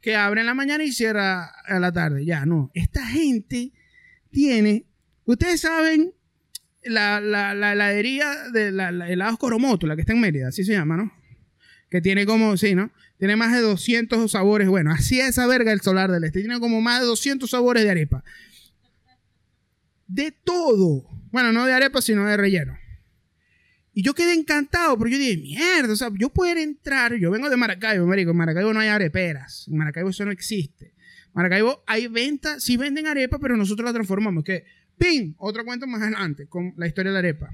que 0.00 0.14
abre 0.14 0.42
en 0.42 0.46
la 0.46 0.54
mañana 0.54 0.84
y 0.84 0.92
cierra 0.92 1.46
a 1.46 1.80
la 1.80 1.90
tarde. 1.90 2.24
Ya, 2.24 2.44
no. 2.44 2.70
Esta 2.74 3.04
gente 3.06 3.72
tiene, 4.30 4.86
ustedes 5.24 5.62
saben, 5.62 6.12
la, 6.84 7.20
la, 7.20 7.54
la 7.54 7.72
heladería 7.72 8.50
de 8.52 8.70
la, 8.70 8.92
la 8.92 9.08
helados 9.08 9.38
Coromoto, 9.38 9.86
la 9.86 9.94
que 9.94 10.02
está 10.02 10.12
en 10.12 10.20
Mérida, 10.20 10.48
así 10.48 10.64
se 10.64 10.72
llama, 10.72 10.96
¿no? 10.96 11.12
Que 11.90 12.00
tiene 12.00 12.26
como, 12.26 12.56
sí, 12.56 12.74
¿no? 12.74 12.90
Tiene 13.18 13.36
más 13.36 13.52
de 13.52 13.60
200 13.60 14.30
sabores. 14.30 14.68
Bueno, 14.68 14.90
así 14.90 15.20
es 15.20 15.30
esa 15.30 15.46
verga 15.46 15.72
el 15.72 15.80
solar 15.80 16.10
del 16.10 16.24
este. 16.24 16.40
Tiene 16.40 16.58
como 16.58 16.80
más 16.80 17.00
de 17.00 17.06
200 17.06 17.48
sabores 17.48 17.84
de 17.84 17.90
arepa. 17.90 18.24
De 20.06 20.32
todo. 20.32 21.08
Bueno, 21.30 21.52
no 21.52 21.66
de 21.66 21.72
arepa, 21.72 22.02
sino 22.02 22.26
de 22.26 22.36
relleno. 22.36 22.76
Y 23.92 24.02
yo 24.02 24.12
quedé 24.12 24.34
encantado, 24.34 24.98
pero 24.98 25.08
yo 25.08 25.18
dije, 25.18 25.36
mierda, 25.36 25.92
o 25.92 25.96
sea, 25.96 26.10
yo 26.18 26.28
poder 26.28 26.58
entrar, 26.58 27.14
yo 27.14 27.30
vengo 27.30 27.48
de 27.48 27.56
Maracaibo, 27.56 28.04
marico, 28.06 28.32
en 28.32 28.36
Maracaibo 28.36 28.72
no 28.72 28.80
hay 28.80 28.88
areperas, 28.88 29.68
en 29.68 29.76
Maracaibo 29.76 30.10
eso 30.10 30.24
no 30.24 30.32
existe. 30.32 30.94
Maracaibo 31.32 31.84
hay 31.86 32.08
venta, 32.08 32.58
sí 32.58 32.76
venden 32.76 33.06
arepa, 33.06 33.38
pero 33.38 33.56
nosotros 33.56 33.86
la 33.86 33.92
transformamos, 33.92 34.42
que, 34.42 34.64
¡ping! 34.98 35.34
Otro 35.38 35.64
cuento 35.64 35.86
más 35.86 36.02
adelante 36.02 36.46
con 36.46 36.74
la 36.76 36.86
historia 36.86 37.10
de 37.10 37.14
la 37.14 37.18
arepa. 37.20 37.50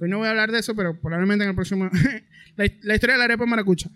Hoy 0.00 0.08
no 0.08 0.18
voy 0.18 0.28
a 0.28 0.30
hablar 0.30 0.50
de 0.50 0.60
eso, 0.60 0.74
pero 0.74 0.98
probablemente 1.00 1.44
en 1.44 1.50
el 1.50 1.54
próximo, 1.54 1.90
la, 2.56 2.70
la 2.82 2.94
historia 2.94 3.14
de 3.14 3.18
la 3.18 3.24
arepa 3.24 3.46
maracucha. 3.46 3.90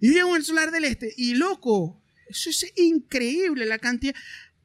Y 0.00 0.08
yo 0.08 0.12
llego 0.14 0.34
al 0.34 0.44
solar 0.44 0.70
del 0.70 0.84
este, 0.84 1.12
y 1.16 1.34
loco, 1.34 2.02
eso 2.28 2.50
es 2.50 2.72
increíble, 2.76 3.66
la 3.66 3.78
cantidad, 3.78 4.14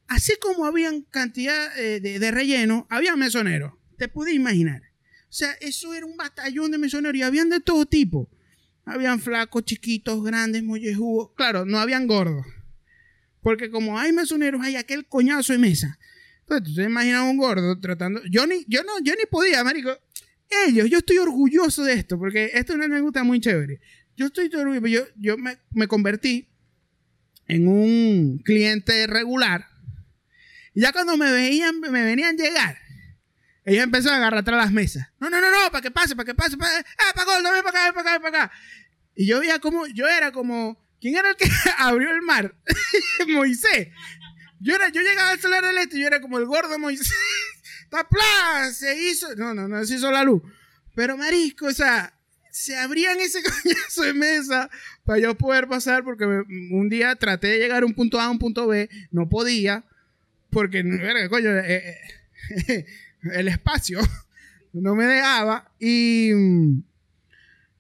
así 0.08 0.34
como 0.42 0.66
habían 0.66 1.02
cantidad 1.04 1.78
eh, 1.80 2.00
de, 2.00 2.20
de 2.20 2.32
relleno, 2.32 2.88
había 2.90 3.16
mesoneros, 3.16 3.74
te 3.98 4.08
pude 4.08 4.34
imaginar. 4.34 4.82
O 5.30 5.34
sea, 5.34 5.52
eso 5.60 5.94
era 5.94 6.06
un 6.06 6.18
batallón 6.18 6.72
de 6.72 6.78
mesoneros 6.78 7.18
y 7.18 7.24
habían 7.24 7.50
de 7.50 7.60
todo 7.60 7.86
tipo. 7.86 8.30
Habían 8.86 9.20
flacos, 9.20 9.66
chiquitos, 9.66 10.24
grandes, 10.24 10.64
mollejudos. 10.64 11.32
Claro, 11.36 11.66
no 11.66 11.78
habían 11.78 12.08
gordos. 12.08 12.46
Porque 13.42 13.70
como 13.70 14.00
hay 14.00 14.14
mesoneros, 14.14 14.62
hay 14.62 14.78
aquel 14.78 15.06
coñazo 15.06 15.52
de 15.52 15.60
mesa. 15.60 16.00
Entonces, 16.50 16.74
tú 16.74 16.76
te 16.76 16.84
imaginas 16.84 17.24
un 17.24 17.38
gordo 17.38 17.78
tratando. 17.80 18.22
Yo 18.30 18.48
ni, 18.48 18.64
yo 18.68 18.84
no, 18.84 19.00
yo 19.04 19.14
ni 19.16 19.26
podía, 19.30 19.64
marico. 19.64 19.92
Ellos, 20.66 20.90
yo 20.90 21.00
estoy 21.00 21.18
orgulloso 21.18 21.84
de 21.84 21.94
esto, 21.94 22.18
porque 22.18 22.52
esto 22.54 22.78
no 22.78 22.88
me 22.88 23.02
gusta 23.02 23.24
muy 23.24 23.42
chévere. 23.42 23.82
Yo 24.16 24.28
estoy 24.28 24.50
orgulloso, 24.56 24.88
yo, 24.88 25.04
yo 25.18 25.38
me, 25.38 25.58
me 25.72 25.88
convertí 25.88 26.48
en 27.48 27.68
un 27.68 28.40
cliente 28.40 29.08
regular. 29.08 29.68
Y 30.74 30.82
ya 30.82 30.94
cuando 30.94 31.18
me 31.18 31.32
veían, 31.32 31.80
me 31.82 31.90
venían 31.90 32.38
llegar, 32.38 32.78
ellos 33.66 33.84
empezaron 33.84 34.16
a 34.16 34.18
agarrar 34.20 34.40
atrás 34.40 34.58
las 34.58 34.72
mesas. 34.72 35.10
No, 35.20 35.30
no, 35.30 35.42
no, 35.42 35.52
no, 35.52 35.70
para 35.70 35.82
que 35.82 35.92
pase, 35.92 36.16
para 36.16 36.26
que 36.26 36.34
pase, 36.34 36.56
para, 36.56 36.72
ah, 36.80 37.14
para 37.14 37.26
gordo, 37.26 37.52
ven 37.52 37.64
para 37.64 37.70
acá, 37.70 37.86
ven 37.86 37.94
para 37.94 38.02
acá, 38.02 38.12
ven 38.14 38.32
para 38.32 38.44
acá. 38.46 38.54
Y 39.14 39.26
yo 39.28 39.42
veía 39.42 39.60
como, 39.60 39.86
yo 39.88 40.08
era 40.08 40.32
como, 40.32 40.82
¿quién 41.02 41.18
era 41.18 41.32
el 41.32 41.36
que 41.36 41.50
abrió 41.78 42.12
el 42.12 42.22
mar? 42.22 42.56
Moisés. 43.28 43.90
Yo, 44.60 44.76
era, 44.76 44.90
yo 44.90 45.02
llegaba 45.02 45.32
al 45.32 45.40
solar 45.40 45.64
del 45.64 45.78
este 45.78 45.98
y 45.98 46.02
yo 46.02 46.08
era 46.08 46.22
como 46.22 46.38
el 46.38 46.46
gordo 46.46 46.78
Moisés. 46.80 47.12
¡Tapla! 47.90 48.72
Se 48.74 49.00
hizo. 49.10 49.36
No, 49.36 49.54
no, 49.54 49.68
no 49.68 49.84
se 49.86 49.96
hizo 49.96 50.12
la 50.12 50.24
luz. 50.24 50.42
Pero 50.96 51.16
marisco, 51.16 51.68
o 51.68 51.74
sea, 51.74 52.14
se 52.52 52.76
abrían 52.76 53.20
ese 53.20 53.44
coñazo 53.64 54.04
de 54.04 54.14
mesa 54.14 54.70
para 55.04 55.20
yo 55.20 55.38
poder 55.38 55.68
pasar 55.68 56.04
porque 56.04 56.26
un 56.26 56.90
día 56.90 57.16
traté 57.16 57.48
de 57.48 57.60
llegar 57.60 57.84
a 57.84 57.86
un 57.86 57.94
punto 57.94 58.20
A 58.20 58.26
a 58.26 58.30
un 58.30 58.40
punto 58.40 58.68
B, 58.68 58.90
no 59.12 59.30
podía 59.30 59.86
porque 60.50 60.84
coño, 61.30 61.56
eh, 61.58 61.98
eh, 62.68 62.86
el 63.34 63.48
espacio 63.48 64.00
no 64.74 64.96
me 64.96 65.06
dejaba 65.06 65.72
y 65.80 66.32
mm, 66.34 66.84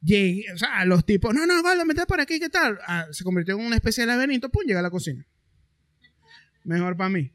llegué, 0.04 0.54
o 0.54 0.58
sea, 0.58 0.86
los 0.86 1.06
tipos, 1.06 1.34
no, 1.34 1.46
no, 1.48 1.76
lo 1.76 1.86
metes 1.86 2.06
por 2.06 2.22
aquí, 2.22 2.40
¿qué 2.40 2.50
tal? 2.50 2.78
Ah, 2.86 3.08
se 3.12 3.24
convirtió 3.24 3.56
en 3.56 3.66
una 3.66 3.78
especie 3.78 4.04
de 4.04 4.08
laberinto, 4.08 4.50
pum, 4.50 4.64
llega 4.64 4.80
a 4.80 4.84
la 4.84 4.92
cocina 4.92 5.26
mejor 6.68 6.98
para 6.98 7.10
mí. 7.10 7.32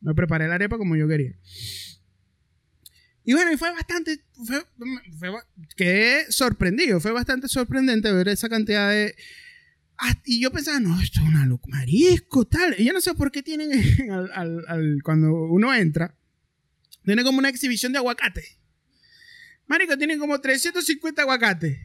Me 0.00 0.14
preparé 0.14 0.46
la 0.46 0.54
arepa 0.54 0.78
como 0.78 0.94
yo 0.94 1.08
quería. 1.08 1.34
Y 3.24 3.34
bueno, 3.34 3.52
y 3.52 3.56
fue 3.56 3.70
bastante, 3.72 4.24
quedé 5.76 6.30
sorprendido, 6.30 6.98
fue 7.00 7.12
bastante 7.12 7.48
sorprendente 7.48 8.10
ver 8.12 8.28
esa 8.28 8.48
cantidad 8.48 8.90
de... 8.90 9.14
Ah, 9.98 10.14
y 10.24 10.40
yo 10.40 10.52
pensaba, 10.52 10.78
no, 10.80 10.98
esto 11.00 11.20
es 11.20 11.26
una 11.26 11.44
locura, 11.44 11.78
marisco, 11.78 12.46
tal. 12.46 12.76
Y 12.78 12.84
yo 12.84 12.92
no 12.92 13.00
sé 13.00 13.14
por 13.14 13.32
qué 13.32 13.42
tienen, 13.42 13.70
cuando 15.04 15.32
uno 15.46 15.74
entra, 15.74 16.16
tiene 17.04 17.24
como 17.24 17.38
una 17.38 17.48
exhibición 17.48 17.92
de 17.92 17.98
aguacate. 17.98 18.58
Marico, 19.66 19.98
tienen 19.98 20.18
como 20.18 20.40
350 20.40 21.20
aguacates. 21.20 21.78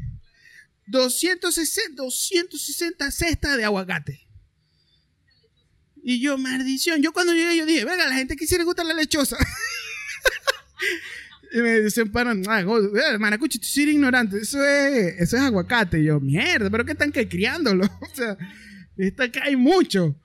260, 0.87 2.03
260 2.03 3.11
cestas 3.11 3.57
de 3.57 3.65
aguacate. 3.65 4.22
Y 6.03 6.19
yo, 6.19 6.37
maldición. 6.37 7.01
Yo 7.01 7.13
cuando 7.13 7.33
llegué, 7.33 7.57
yo 7.57 7.65
dije, 7.65 7.85
venga, 7.85 8.07
la 8.07 8.15
gente 8.15 8.35
quisiera 8.35 8.65
gustar 8.65 8.85
la 8.85 8.93
lechosa. 8.93 9.37
y 11.53 11.57
me 11.59 11.79
dicen, 11.79 12.11
para, 12.11 12.31
ah, 12.31 13.17
maracucho, 13.19 13.57
tú 13.57 13.81
eres 13.81 13.95
ignorante. 13.95 14.37
Eso 14.37 14.63
es, 14.63 15.21
eso 15.21 15.37
es 15.37 15.43
aguacate. 15.43 16.01
Y 16.01 16.05
yo, 16.05 16.19
mierda, 16.19 16.69
pero 16.69 16.83
¿qué 16.83 16.91
están 16.91 17.13
que 17.13 17.29
criándolo? 17.29 17.85
o 18.01 18.15
sea, 18.15 18.37
esta 18.97 19.23
acá 19.23 19.43
hay 19.45 19.55
mucho. 19.55 20.19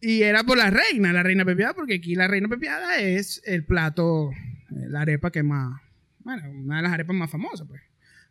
Y 0.00 0.22
era 0.22 0.44
por 0.44 0.56
la 0.56 0.70
reina, 0.70 1.12
la 1.12 1.22
reina 1.22 1.44
pepiada, 1.44 1.74
porque 1.74 1.96
aquí 1.96 2.14
la 2.14 2.26
reina 2.26 2.48
pepiada 2.48 2.96
es 2.96 3.42
el 3.44 3.64
plato, 3.64 4.30
eh, 4.30 4.86
la 4.88 5.02
arepa 5.02 5.30
que 5.30 5.42
más, 5.42 5.80
bueno, 6.20 6.50
una 6.50 6.76
de 6.76 6.82
las 6.82 6.92
arepas 6.92 7.16
más 7.16 7.30
famosas, 7.30 7.68
pues. 7.68 7.82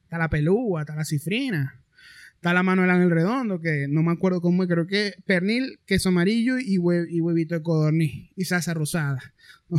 Está 0.04 0.18
la 0.18 0.30
pelúa, 0.30 0.82
está 0.82 0.96
la 0.96 1.06
cifrina. 1.06 1.80
Está 2.46 2.54
la 2.54 2.62
mano 2.62 2.84
del 2.84 2.92
ángel 2.92 3.10
redondo, 3.10 3.60
que 3.60 3.88
no 3.90 4.04
me 4.04 4.12
acuerdo 4.12 4.40
cómo 4.40 4.62
es, 4.62 4.70
creo 4.70 4.86
que 4.86 5.16
pernil, 5.26 5.80
queso 5.88 6.10
amarillo 6.10 6.60
y, 6.60 6.76
y 6.76 6.78
huevito 6.78 7.56
de 7.56 7.64
codorniz 7.64 8.30
y 8.36 8.46
salsa 8.46 8.76
rosada. 8.76 9.34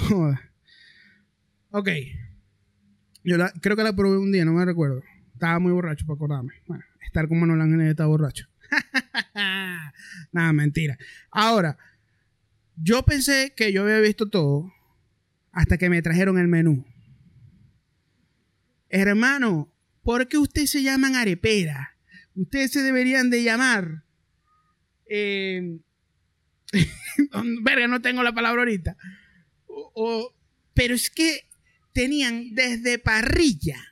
ok. 1.70 1.88
Yo 3.22 3.36
creo 3.62 3.76
que 3.76 3.84
la 3.84 3.94
probé 3.94 4.18
un 4.18 4.32
día, 4.32 4.44
no 4.44 4.52
me 4.52 4.64
recuerdo. 4.64 5.04
Estaba 5.32 5.60
muy 5.60 5.70
borracho 5.70 6.04
para 6.06 6.16
acordarme. 6.16 6.54
Bueno, 6.66 6.82
estar 7.04 7.28
con 7.28 7.38
Manuel 7.38 7.60
Ángel 7.60 7.82
está 7.82 8.06
borracho. 8.06 8.48
Nada, 10.32 10.52
mentira. 10.52 10.98
Ahora, 11.30 11.78
yo 12.74 13.04
pensé 13.04 13.52
que 13.56 13.72
yo 13.72 13.84
había 13.84 14.00
visto 14.00 14.28
todo 14.28 14.72
hasta 15.52 15.78
que 15.78 15.88
me 15.88 16.02
trajeron 16.02 16.36
el 16.36 16.48
menú. 16.48 16.84
Hermano, 18.88 19.72
¿por 20.02 20.26
qué 20.26 20.36
ustedes 20.36 20.70
se 20.70 20.82
llaman 20.82 21.14
arepera? 21.14 21.95
Ustedes 22.36 22.70
se 22.70 22.82
deberían 22.82 23.30
de 23.30 23.42
llamar. 23.42 24.04
Eh, 25.08 25.78
verga, 27.62 27.88
no 27.88 28.00
tengo 28.02 28.22
la 28.22 28.34
palabra 28.34 28.62
ahorita. 28.62 28.96
pero 30.74 30.94
es 30.94 31.10
que 31.10 31.48
tenían 31.92 32.54
desde 32.54 32.98
parrilla 32.98 33.82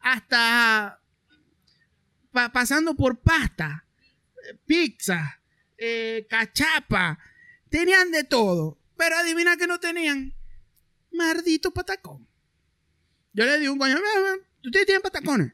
hasta 0.00 1.00
pasando 2.52 2.94
por 2.94 3.20
pasta, 3.20 3.86
pizza, 4.66 5.40
eh, 5.78 6.26
cachapa, 6.28 7.18
tenían 7.68 8.10
de 8.10 8.24
todo. 8.24 8.78
Pero 8.96 9.16
adivina 9.16 9.56
que 9.56 9.66
no 9.66 9.80
tenían. 9.80 10.34
Maldito 11.12 11.72
patacón. 11.72 12.28
Yo 13.32 13.44
le 13.44 13.58
digo 13.58 13.72
un 13.72 13.78
coño, 13.78 13.96
¿ustedes 14.64 14.86
tienen 14.86 15.02
patacones? 15.02 15.52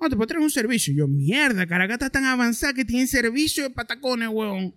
No, 0.00 0.08
te 0.08 0.16
puedo 0.16 0.26
traer 0.26 0.42
un 0.42 0.50
servicio. 0.50 0.94
yo, 0.94 1.08
mierda, 1.08 1.66
Caracas 1.66 1.94
está 1.94 2.10
tan 2.10 2.24
avanzada 2.24 2.72
que 2.72 2.84
tiene 2.84 3.06
servicio 3.06 3.64
de 3.64 3.70
patacones, 3.70 4.28
weón. 4.28 4.74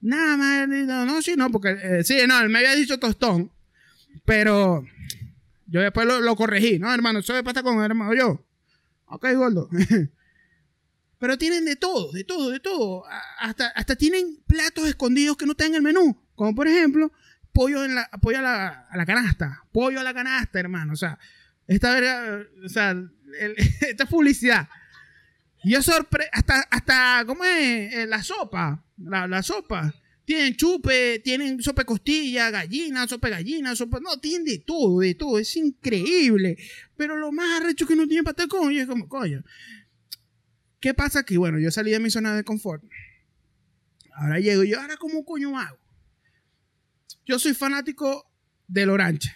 Nada 0.00 0.36
más, 0.36 0.68
no, 0.68 1.06
no, 1.06 1.22
sí, 1.22 1.34
no, 1.36 1.50
porque, 1.50 1.76
eh, 1.80 2.04
sí, 2.04 2.16
no, 2.26 2.40
él 2.40 2.48
me 2.48 2.58
había 2.58 2.74
dicho 2.74 2.98
tostón, 2.98 3.52
pero 4.24 4.84
yo 5.66 5.80
después 5.80 6.06
lo, 6.06 6.36
corregí. 6.36 6.78
No, 6.78 6.92
hermano, 6.92 7.22
soy 7.22 7.36
de 7.36 7.44
patacón, 7.44 7.82
hermano, 7.82 8.12
yo. 8.14 8.44
Ok, 9.06 9.26
gordo. 9.34 9.70
pero 11.18 11.38
tienen 11.38 11.64
de 11.64 11.76
todo, 11.76 12.12
de 12.12 12.24
todo, 12.24 12.50
de 12.50 12.60
todo. 12.60 13.04
Hasta, 13.38 13.68
hasta 13.68 13.96
tienen 13.96 14.38
platos 14.46 14.88
escondidos 14.88 15.36
que 15.36 15.46
no 15.46 15.52
están 15.52 15.68
en 15.68 15.76
el 15.76 15.82
menú. 15.82 16.20
Como 16.34 16.54
por 16.54 16.66
ejemplo, 16.66 17.12
pollo, 17.52 17.84
en 17.84 17.94
la, 17.94 18.10
pollo 18.20 18.40
a, 18.40 18.42
la, 18.42 18.88
la 18.92 19.06
canasta. 19.06 19.64
Pollo 19.72 20.00
a 20.00 20.02
la 20.02 20.12
canasta, 20.12 20.58
hermano. 20.58 20.94
O 20.94 20.96
sea, 20.96 21.18
esta 21.66 21.94
verga, 21.94 22.44
o 22.64 22.68
sea, 22.68 22.94
esta 23.80 24.06
publicidad. 24.06 24.68
Yo 25.64 25.80
sorpre 25.82 26.28
hasta, 26.32 26.60
hasta, 26.70 27.24
¿cómo 27.26 27.44
es? 27.44 27.94
Eh, 27.94 28.06
la 28.06 28.22
sopa, 28.22 28.84
la, 28.98 29.42
sopa. 29.42 29.94
Tienen 30.24 30.56
chupe, 30.56 31.20
tienen 31.20 31.62
sopa 31.62 31.82
de 31.82 31.86
costilla, 31.86 32.50
gallina, 32.50 33.06
sopa 33.06 33.28
gallina, 33.28 33.74
sopa... 33.76 34.00
No, 34.00 34.18
tienen 34.18 34.44
de 34.44 34.58
todo, 34.58 35.00
de 35.00 35.14
todo. 35.14 35.38
Es 35.38 35.56
increíble. 35.56 36.56
Pero 36.96 37.16
lo 37.16 37.32
más 37.32 37.60
arrecho 37.60 37.86
que 37.86 37.96
no 37.96 38.06
tiene 38.06 38.22
patacón, 38.22 38.72
y 38.72 38.78
es 38.78 38.86
como, 38.86 39.08
coño. 39.08 39.44
¿Qué 40.80 40.94
pasa 40.94 41.20
aquí? 41.20 41.36
Bueno, 41.36 41.58
yo 41.58 41.70
salí 41.70 41.90
de 41.90 42.00
mi 42.00 42.10
zona 42.10 42.34
de 42.34 42.44
confort. 42.44 42.82
Ahora 44.14 44.40
llego 44.40 44.64
yo, 44.64 44.80
ahora 44.80 44.96
cómo 44.96 45.24
coño 45.24 45.58
hago. 45.58 45.78
Yo 47.24 47.38
soy 47.38 47.54
fanático 47.54 48.28
del 48.66 48.90
orange. 48.90 49.30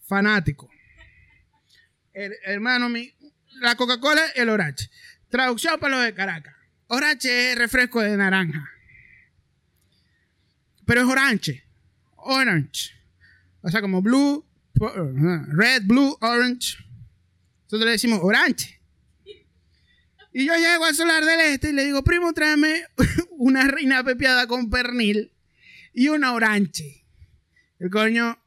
Fanático 0.00 0.70
hermano, 2.44 2.88
mi, 2.88 3.12
la 3.60 3.76
Coca-Cola, 3.76 4.22
el 4.34 4.48
Orache. 4.48 4.90
Traducción 5.28 5.78
para 5.78 5.96
los 5.96 6.04
de 6.04 6.14
Caracas. 6.14 6.54
Orache 6.88 7.52
es 7.52 7.58
refresco 7.58 8.00
de 8.00 8.16
naranja. 8.16 8.68
Pero 10.84 11.02
es 11.02 11.06
orange. 11.06 11.64
Orange. 12.16 12.92
O 13.60 13.68
sea, 13.68 13.80
como 13.80 14.00
blue, 14.00 14.44
red, 14.74 15.82
blue, 15.84 16.16
orange. 16.20 16.78
Nosotros 17.64 17.86
le 17.86 17.90
decimos 17.92 18.20
orange. 18.22 18.80
Y 20.32 20.44
yo 20.46 20.54
llego 20.54 20.84
al 20.84 20.94
solar 20.94 21.24
del 21.24 21.40
este 21.40 21.70
y 21.70 21.72
le 21.72 21.84
digo, 21.84 22.04
primo, 22.04 22.32
tráeme 22.32 22.84
una 23.30 23.66
reina 23.66 24.04
pepiada 24.04 24.46
con 24.46 24.70
pernil 24.70 25.32
y 25.92 26.08
una 26.08 26.32
orange. 26.34 27.04
El 27.78 27.90
coño. 27.90 28.38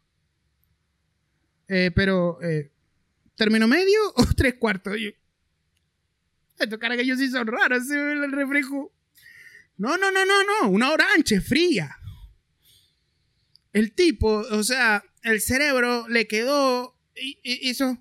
Eh, 1.67 1.91
pero 1.93 2.41
eh, 2.41 2.71
¿Término 3.39 3.69
medio 3.69 3.97
o 4.17 4.25
tres 4.35 4.55
cuartos? 4.55 4.97
Yo, 4.99 5.11
que 6.97 7.01
ellos 7.01 7.19
sí 7.19 7.29
son 7.29 7.47
raros, 7.47 7.87
se 7.87 7.95
ve 7.95 8.25
el 8.25 8.31
reflejo. 8.33 8.91
No, 9.77 9.97
no, 9.97 10.11
no, 10.11 10.25
no, 10.25 10.43
no, 10.43 10.69
una 10.69 10.91
orange 10.91 11.39
fría. 11.39 11.95
El 13.71 13.93
tipo, 13.93 14.39
o 14.39 14.61
sea, 14.61 15.05
el 15.23 15.39
cerebro 15.39 16.05
le 16.09 16.27
quedó 16.27 16.97
y, 17.15 17.39
hizo. 17.69 17.97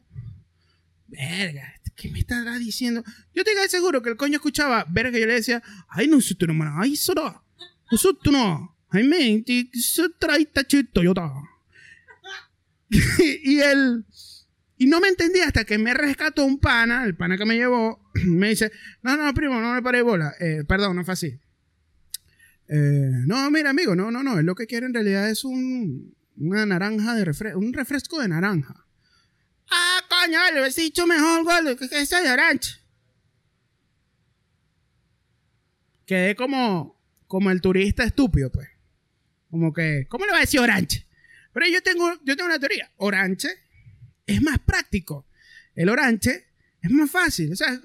Verga, 1.06 1.72
¿qué 1.94 2.10
me 2.10 2.18
estará 2.18 2.58
diciendo? 2.58 3.04
Yo 3.32 3.44
te 3.44 3.68
seguro 3.68 4.02
que 4.02 4.10
el 4.10 4.16
coño 4.16 4.38
escuchaba, 4.38 4.86
verga, 4.90 5.20
yo 5.20 5.26
le 5.26 5.34
decía, 5.34 5.62
ay, 5.88 6.08
no, 6.08 6.18
tú 6.36 6.48
no, 6.48 6.80
ay, 6.80 6.96
solo, 6.96 7.44
tú 8.22 8.32
no, 8.32 8.76
ay, 8.88 9.04
me, 9.04 9.44
se 9.72 10.08
trae 10.18 10.46
tachito, 10.46 11.00
yo 11.00 11.14
Y 13.44 13.60
él 13.60 14.04
y 14.78 14.86
no 14.86 15.00
me 15.00 15.08
entendí 15.08 15.40
hasta 15.40 15.64
que 15.64 15.76
me 15.76 15.92
rescató 15.92 16.44
un 16.44 16.60
pana, 16.60 17.04
el 17.04 17.16
pana 17.16 17.36
que 17.36 17.44
me 17.44 17.56
llevó, 17.56 18.00
me 18.24 18.50
dice, 18.50 18.70
no, 19.02 19.16
no, 19.16 19.34
primo, 19.34 19.60
no 19.60 19.74
me 19.74 19.82
paré 19.82 20.02
bola. 20.02 20.32
Eh, 20.38 20.62
perdón, 20.66 20.96
no 20.96 21.04
fue 21.04 21.14
así. 21.14 21.40
Eh, 22.68 23.10
no, 23.26 23.50
mira, 23.50 23.70
amigo, 23.70 23.96
no, 23.96 24.12
no, 24.12 24.22
no. 24.22 24.38
Él 24.38 24.46
lo 24.46 24.54
que 24.54 24.68
quiere 24.68 24.86
en 24.86 24.94
realidad 24.94 25.28
es 25.28 25.44
un, 25.44 26.14
una 26.36 26.64
naranja 26.64 27.16
de 27.16 27.24
refresco, 27.24 27.58
un 27.58 27.72
refresco 27.72 28.20
de 28.20 28.28
naranja. 28.28 28.86
Ah, 29.68 30.00
coño, 30.08 30.38
le 30.54 30.66
he 30.66 30.70
dicho 30.70 31.06
mejor, 31.08 31.44
gordo, 31.44 31.76
que 31.76 31.84
ese 31.84 32.22
de 32.22 32.30
orange. 32.30 32.76
Quedé 36.06 36.36
como, 36.36 37.02
como 37.26 37.50
el 37.50 37.60
turista 37.60 38.04
estúpido, 38.04 38.50
pues. 38.52 38.68
Como 39.50 39.72
que, 39.72 40.06
¿cómo 40.08 40.24
le 40.24 40.32
va 40.32 40.38
a 40.38 40.42
decir 40.42 40.60
orange? 40.60 41.04
Pero 41.52 41.66
yo 41.66 41.82
tengo, 41.82 42.12
yo 42.22 42.36
tengo 42.36 42.46
una 42.46 42.60
teoría. 42.60 42.92
Orange 42.96 43.48
es 44.28 44.42
más 44.42 44.58
práctico. 44.60 45.26
El 45.74 45.88
orange 45.88 46.46
es 46.80 46.90
más 46.90 47.10
fácil. 47.10 47.52
O 47.52 47.56
sea, 47.56 47.80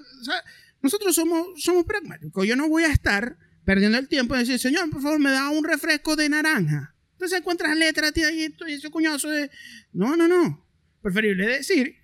nosotros 0.82 1.16
somos, 1.16 1.48
somos 1.64 1.86
pragmáticos. 1.86 2.46
Yo 2.46 2.56
no 2.56 2.68
voy 2.70 2.84
a 2.84 2.92
estar 2.92 3.38
perdiendo 3.64 3.98
el 3.98 4.08
tiempo 4.08 4.36
y 4.36 4.40
decir, 4.40 4.60
señor, 4.60 4.90
por 4.90 5.02
favor, 5.02 5.20
me 5.20 5.32
da 5.32 5.50
un 5.50 5.64
refresco 5.64 6.16
de 6.16 6.30
naranja. 6.30 6.94
Entonces 7.14 7.40
encuentras 7.40 7.76
letras 7.78 8.12
tío, 8.14 8.30
y 8.30 8.54
ese 8.68 8.90
cuñazo 8.90 9.30
de... 9.30 9.50
No, 9.94 10.18
no, 10.18 10.28
no. 10.28 10.68
Preferible 11.02 11.48
decir, 11.48 11.96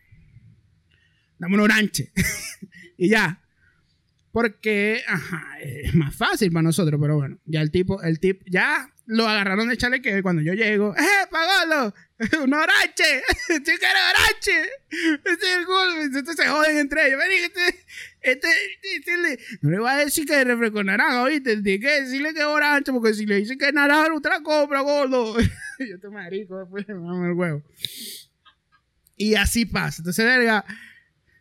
dame 1.37 1.55
un 1.55 1.61
orange. 1.61 2.11
y 2.97 3.09
ya. 3.09 3.43
Porque, 4.31 5.03
es 5.61 5.93
más 5.95 6.15
fácil 6.15 6.51
para 6.51 6.63
nosotros, 6.63 6.99
pero 7.01 7.17
bueno, 7.17 7.39
ya 7.45 7.61
el 7.61 7.71
tipo, 7.71 8.01
el 8.03 8.19
tip, 8.19 8.43
ya 8.45 8.93
lo 9.09 9.27
agarraron 9.27 9.67
de 9.67 9.75
chaleque 9.75 10.21
cuando 10.21 10.43
yo 10.43 10.53
llego, 10.53 10.95
¡eh, 10.97 11.27
pagalo! 11.31 11.93
¡Un. 12.43 12.53
Este 13.49 13.73
es 15.31 15.57
el 15.57 15.65
gol. 15.65 15.89
Entonces 16.01 16.35
se 16.35 16.47
joden 16.47 16.77
entre 16.77 17.07
ellos. 17.07 17.21
Este, 17.31 17.85
este, 18.21 18.47
este, 18.83 19.39
no 19.61 19.71
le 19.71 19.79
voy 19.79 19.89
a 19.89 19.95
decir 19.95 20.25
que 20.25 20.39
es 20.39 20.45
refresco 20.45 20.83
naranja, 20.83 21.23
¿oíste? 21.23 21.61
Que 21.63 22.01
decirle 22.01 22.33
que 22.33 22.41
es 22.41 22.45
orange, 22.45 22.91
porque 22.91 23.13
si 23.13 23.25
le 23.25 23.37
dicen 23.37 23.57
que 23.57 23.69
es 23.69 23.73
naranja, 23.73 24.09
te 24.21 24.29
la 24.29 24.41
compra, 24.41 24.81
gordo. 24.81 25.39
yo 25.39 25.99
te 25.99 26.09
marico, 26.09 26.59
después 26.59 26.87
me 26.87 27.27
el 27.27 27.33
huevo. 27.33 27.63
Y 29.15 29.35
así 29.35 29.65
pasa. 29.65 30.01
Entonces, 30.01 30.25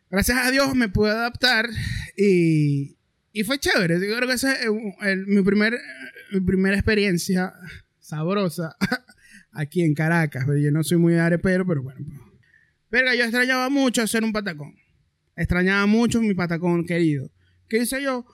gracias 0.09 0.37
a 0.37 0.49
Dios 0.49 0.73
me 0.75 0.89
pude 0.89 1.11
adaptar 1.11 1.69
y, 2.17 2.97
y 3.31 3.43
fue 3.43 3.59
chévere. 3.59 3.95
Yo 3.95 4.15
creo 4.15 4.27
que 4.27 4.33
esa 4.33 4.53
es 4.53 4.69
mi, 5.27 5.41
primer, 5.43 5.79
mi 6.31 6.41
primera 6.41 6.75
experiencia 6.75 7.53
sabrosa 7.99 8.75
aquí 9.51 9.81
en 9.81 9.93
Caracas. 9.93 10.45
Yo 10.45 10.71
no 10.71 10.83
soy 10.83 10.97
muy 10.97 11.15
arepero, 11.15 11.65
pero 11.65 11.83
bueno. 11.83 12.05
Verga, 12.91 13.15
yo 13.15 13.23
extrañaba 13.23 13.69
mucho 13.69 14.01
hacer 14.01 14.23
un 14.23 14.33
patacón. 14.33 14.75
Extrañaba 15.35 15.85
mucho 15.85 16.21
mi 16.21 16.33
patacón 16.33 16.85
querido. 16.85 17.31
¿Qué 17.67 17.77
hice 17.77 18.01
yo? 18.01 18.25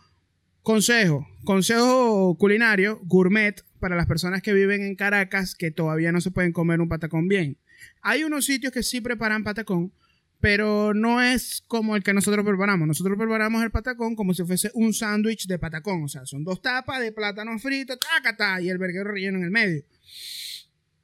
Consejo, 0.62 1.28
consejo 1.44 2.36
culinario, 2.38 3.00
gourmet, 3.04 3.64
para 3.80 3.96
las 3.96 4.08
personas 4.08 4.42
que 4.42 4.54
viven 4.54 4.82
en 4.82 4.96
Caracas 4.96 5.54
que 5.54 5.70
todavía 5.70 6.12
no 6.12 6.22
se 6.22 6.32
pueden 6.32 6.52
comer 6.52 6.82
un 6.82 6.90
patacón 6.90 7.28
bien. 7.28 7.60
Hay 8.02 8.24
unos 8.24 8.46
sitios 8.46 8.74
que 8.74 8.82
sí 8.82 9.02
preparan 9.02 9.44
patacón, 9.44 9.94
pero 10.40 10.94
no 10.94 11.22
es 11.22 11.64
como 11.68 11.96
el 11.96 12.04
que 12.04 12.14
nosotros 12.14 12.46
preparamos. 12.46 12.88
Nosotros 12.88 13.18
preparamos 13.18 13.64
el 13.64 13.72
patacón 13.72 14.16
como 14.16 14.34
si 14.34 14.44
fuese 14.44 14.70
un 14.74 14.94
sándwich 14.94 15.48
de 15.48 15.58
patacón. 15.58 16.04
O 16.04 16.08
sea, 16.08 16.26
son 16.26 16.44
dos 16.44 16.62
tapas 16.62 17.02
de 17.02 17.12
plátano 17.12 17.58
frito, 17.60 17.98
tacata, 17.98 18.62
y 18.62 18.70
el 18.70 18.78
verguero 18.78 19.12
relleno 19.12 19.38
en 19.38 19.46
el 19.46 19.52
medio. 19.52 19.84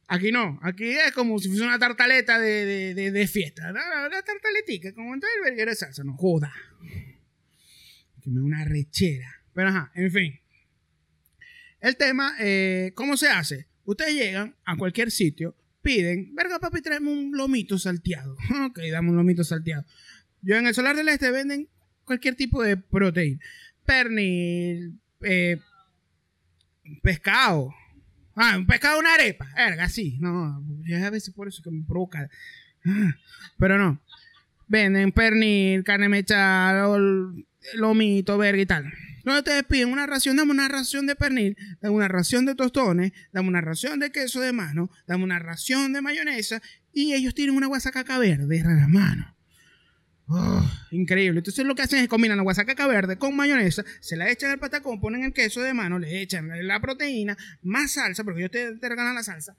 Aquí 0.08 0.32
no, 0.32 0.60
aquí 0.62 0.90
es 0.90 1.14
como 1.14 1.40
si 1.40 1.48
fuese 1.48 1.64
una 1.64 1.80
tartaleta 1.80 2.38
de, 2.38 2.94
de, 2.94 3.12
de, 3.12 3.28
fiesta. 3.28 3.72
Una, 3.72 4.22
tartaletica, 4.22 4.94
como 4.94 5.14
entonces 5.14 5.38
el 5.38 5.44
verguero 5.46 5.72
de 5.72 5.78
salsa. 5.78 6.04
No 6.04 6.18
joda. 6.18 6.54
Que 8.22 8.30
me 8.30 8.42
una 8.42 8.66
rechera. 8.66 9.42
Pero 9.54 9.70
ajá, 9.70 9.92
en 9.96 10.12
fin. 10.12 10.40
El 11.80 11.96
tema, 11.96 12.36
eh, 12.40 12.92
¿cómo 12.94 13.16
se 13.16 13.30
hace? 13.30 13.68
Ustedes 13.86 14.14
llegan 14.14 14.56
a 14.66 14.76
cualquier 14.76 15.12
sitio, 15.12 15.56
piden, 15.82 16.34
verga 16.36 16.60
papi, 16.60 16.82
traemos 16.82 17.14
un 17.14 17.32
lomito 17.36 17.78
salteado. 17.78 18.36
ok, 18.68 18.80
damos 18.92 19.12
un 19.12 19.18
lomito 19.18 19.44
salteado. 19.44 19.86
Yo 20.42 20.56
en 20.56 20.68
el 20.68 20.74
Solar 20.74 20.96
del 20.96 21.10
Este 21.10 21.32
venden 21.32 21.68
cualquier 22.06 22.36
tipo 22.36 22.64
de 22.64 22.78
proteína. 22.78 23.40
Pernil, 23.86 25.00
eh, 25.22 25.60
pescado. 27.02 27.74
Ah, 28.36 28.58
un 28.58 28.66
pescado, 28.66 29.00
una 29.00 29.14
arepa. 29.14 29.48
Verga, 29.56 29.90
sí. 29.90 30.18
No, 30.20 30.64
a 31.06 31.10
veces 31.10 31.34
por 31.34 31.48
eso 31.48 31.62
que 31.62 31.72
me 31.72 31.84
provoca. 31.84 32.30
Ah, 32.86 33.16
pero 33.58 33.78
no. 33.78 34.02
Venden 34.68 35.12
pernil, 35.12 35.84
carne 35.84 36.08
mechada, 36.08 36.98
lomito, 37.76 38.38
verga 38.38 38.62
y 38.62 38.66
tal. 38.66 38.94
No 39.24 39.38
ustedes 39.38 39.64
piden 39.64 39.90
una 39.90 40.08
ración, 40.08 40.38
dame 40.38 40.52
una 40.52 40.68
ración 40.68 41.06
de 41.08 41.16
pernil, 41.16 41.58
dame 41.82 41.96
una 41.96 42.08
ración 42.08 42.46
de 42.46 42.56
tostones, 42.56 43.12
dame 43.32 43.48
una 43.48 43.62
ración 43.62 44.00
de 44.00 44.12
queso 44.12 44.40
de 44.40 44.52
mano, 44.52 44.90
dame 45.08 45.24
una 45.24 45.40
ración 45.40 45.94
de 45.94 46.02
mayonesa 46.02 46.62
y 46.94 47.14
ellos 47.14 47.34
tienen 47.34 47.56
una 47.56 47.68
guasacaca 47.68 48.18
verde 48.18 48.58
en 48.58 48.78
la 48.78 48.88
mano. 48.88 49.36
Oh, 50.28 50.72
increíble. 50.92 51.40
Entonces 51.40 51.66
lo 51.66 51.76
que 51.76 51.82
hacen 51.82 52.00
es 52.00 52.08
combinan 52.08 52.38
la 52.38 52.44
guasacaca 52.44 52.88
verde 52.88 53.18
con 53.18 53.36
mayonesa, 53.36 53.84
se 54.00 54.16
la 54.16 54.30
echan 54.30 54.52
al 54.52 54.60
patacón, 54.60 55.02
ponen 55.02 55.24
el 55.24 55.34
queso 55.34 55.62
de 55.62 55.74
mano, 55.74 56.00
le 56.00 56.22
echan 56.22 56.50
la 56.66 56.80
proteína, 56.80 57.38
más 57.62 57.92
salsa, 57.92 58.24
porque 58.24 58.40
ellos 58.40 58.52
te, 58.52 58.78
te 58.78 58.90
regalan 58.90 59.16
la 59.16 59.24
salsa, 59.24 59.56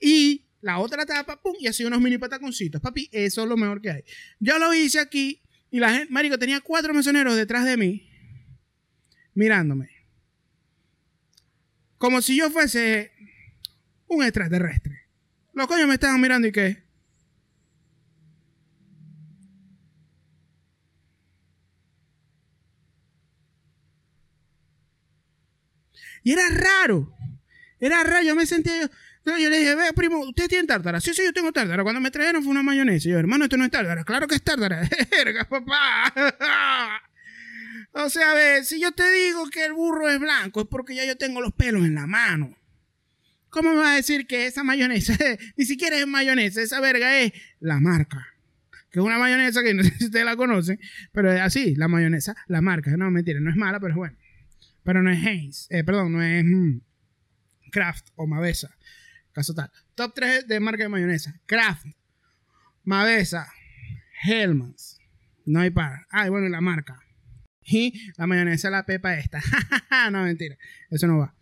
y 0.00 0.46
la 0.60 0.78
otra 0.78 1.06
tapa, 1.06 1.40
pum, 1.40 1.54
y 1.60 1.68
así 1.68 1.84
unos 1.84 2.00
mini 2.00 2.18
pataconcitos. 2.18 2.80
Papi, 2.80 3.08
eso 3.12 3.42
es 3.42 3.48
lo 3.48 3.56
mejor 3.56 3.80
que 3.80 3.90
hay. 3.90 4.04
Yo 4.40 4.58
lo 4.58 4.74
hice 4.74 4.98
aquí 4.98 5.42
y 5.70 5.78
la 5.78 5.90
gente, 5.92 6.12
marico, 6.12 6.38
tenía 6.38 6.60
cuatro 6.60 6.92
mesoneros 6.92 7.36
detrás 7.36 7.64
de 7.64 7.76
mí 7.76 8.08
mirándome. 9.36 9.90
Como 11.98 12.20
si 12.20 12.36
yo 12.36 12.50
fuese 12.50 13.12
un 14.08 14.24
extraterrestre. 14.24 15.06
Los 15.52 15.66
coños 15.66 15.86
me 15.86 15.94
estaban 15.94 16.20
mirando 16.20 16.48
y 16.48 16.52
qué. 16.52 16.84
Y 26.22 26.32
era 26.32 26.42
raro. 26.48 27.14
Era 27.78 28.02
raro. 28.02 28.24
Yo 28.24 28.34
me 28.34 28.46
sentía. 28.46 28.90
Yo, 29.24 29.38
yo 29.38 29.48
le 29.48 29.58
dije, 29.58 29.74
ve, 29.76 29.92
primo, 29.94 30.18
¿usted 30.20 30.48
tiene 30.48 30.66
tártara? 30.66 31.00
Sí, 31.00 31.14
sí, 31.14 31.22
yo 31.24 31.32
tengo 31.32 31.52
tártara. 31.52 31.82
Cuando 31.82 32.00
me 32.00 32.10
trajeron 32.10 32.42
fue 32.42 32.50
una 32.50 32.62
mayonesa. 32.62 33.08
yo, 33.08 33.18
hermano, 33.18 33.44
esto 33.44 33.56
no 33.56 33.64
es 33.64 33.70
tártara. 33.70 34.04
Claro 34.04 34.26
que 34.26 34.34
es 34.34 34.42
tártara. 34.42 34.88
Verga, 35.10 35.44
papá. 35.44 36.12
O 37.98 38.10
sea, 38.10 38.32
a 38.32 38.34
ver, 38.34 38.64
si 38.66 38.78
yo 38.78 38.92
te 38.92 39.10
digo 39.10 39.48
que 39.48 39.64
el 39.64 39.72
burro 39.72 40.10
es 40.10 40.20
blanco, 40.20 40.60
es 40.60 40.66
porque 40.66 40.94
ya 40.94 41.06
yo 41.06 41.16
tengo 41.16 41.40
los 41.40 41.54
pelos 41.54 41.82
en 41.86 41.94
la 41.94 42.06
mano. 42.06 42.54
¿Cómo 43.48 43.70
me 43.72 43.80
va 43.80 43.92
a 43.92 43.96
decir 43.96 44.26
que 44.26 44.46
esa 44.46 44.62
mayonesa, 44.62 45.16
ni 45.56 45.64
siquiera 45.64 45.98
es 45.98 46.06
mayonesa, 46.06 46.60
esa 46.60 46.78
verga 46.80 47.18
es 47.18 47.32
la 47.58 47.80
marca? 47.80 48.26
Que 48.90 48.98
es 48.98 49.04
una 49.04 49.18
mayonesa 49.18 49.62
que 49.62 49.72
no 49.72 49.82
sé 49.82 49.96
si 49.96 50.04
ustedes 50.06 50.26
la 50.26 50.36
conocen, 50.36 50.78
pero 51.10 51.32
es 51.32 51.40
así, 51.40 51.74
la 51.74 51.88
mayonesa, 51.88 52.36
la 52.48 52.60
marca. 52.60 52.94
No, 52.98 53.10
mentira, 53.10 53.40
no 53.40 53.48
es 53.48 53.56
mala, 53.56 53.80
pero 53.80 53.92
es 53.92 53.96
buena. 53.96 54.18
Pero 54.84 55.02
no 55.02 55.10
es 55.10 55.24
Heinz, 55.24 55.66
eh, 55.70 55.82
perdón, 55.82 56.12
no 56.12 56.22
es 56.22 56.44
mm, 56.44 56.80
Kraft 57.70 58.08
o 58.14 58.26
Mavesa. 58.26 58.76
Caso 59.32 59.54
tal. 59.54 59.70
Top 59.94 60.12
3 60.14 60.46
de 60.46 60.60
marca 60.60 60.82
de 60.82 60.90
mayonesa. 60.90 61.34
Kraft, 61.46 61.86
Mavesa, 62.84 63.50
Hellmann's. 64.22 65.00
No 65.46 65.60
hay 65.60 65.70
para. 65.70 66.06
Ah, 66.10 66.28
bueno, 66.28 66.50
la 66.50 66.60
marca 66.60 67.05
y 67.66 68.12
la 68.16 68.26
mayonesa 68.26 68.70
la 68.70 68.84
pepa 68.86 69.18
esta. 69.18 69.40
no, 70.10 70.22
mentira. 70.22 70.56
Eso 70.90 71.06
no 71.06 71.18
va. 71.18 71.34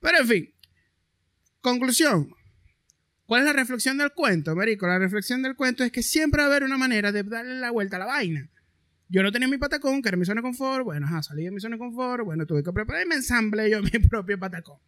Pero 0.00 0.18
en 0.18 0.28
fin. 0.28 0.54
Conclusión. 1.60 2.34
¿Cuál 3.26 3.40
es 3.40 3.46
la 3.46 3.52
reflexión 3.54 3.96
del 3.96 4.12
cuento, 4.12 4.54
Marico? 4.54 4.86
La 4.86 4.98
reflexión 4.98 5.42
del 5.42 5.56
cuento 5.56 5.82
es 5.82 5.90
que 5.90 6.02
siempre 6.02 6.42
va 6.42 6.44
a 6.44 6.50
haber 6.50 6.64
una 6.64 6.76
manera 6.76 7.10
de 7.10 7.22
darle 7.22 7.58
la 7.58 7.70
vuelta 7.70 7.96
a 7.96 8.00
la 8.00 8.06
vaina. 8.06 8.50
Yo 9.08 9.22
no 9.22 9.32
tenía 9.32 9.48
mi 9.48 9.58
patacón, 9.58 10.02
que 10.02 10.08
era 10.08 10.16
mi 10.16 10.24
zona 10.24 10.40
de 10.40 10.42
confort. 10.42 10.84
Bueno, 10.84 11.06
ajá, 11.06 11.22
salí 11.22 11.44
de 11.44 11.50
mi 11.50 11.60
zona 11.60 11.76
de 11.76 11.78
confort. 11.78 12.24
Bueno, 12.24 12.46
tuve 12.46 12.62
que 12.62 12.72
preparar 12.72 13.04
y 13.04 13.08
me 13.08 13.14
ensamblé 13.14 13.70
yo 13.70 13.82
mi 13.82 13.90
propio 13.90 14.38
patacón. 14.38 14.78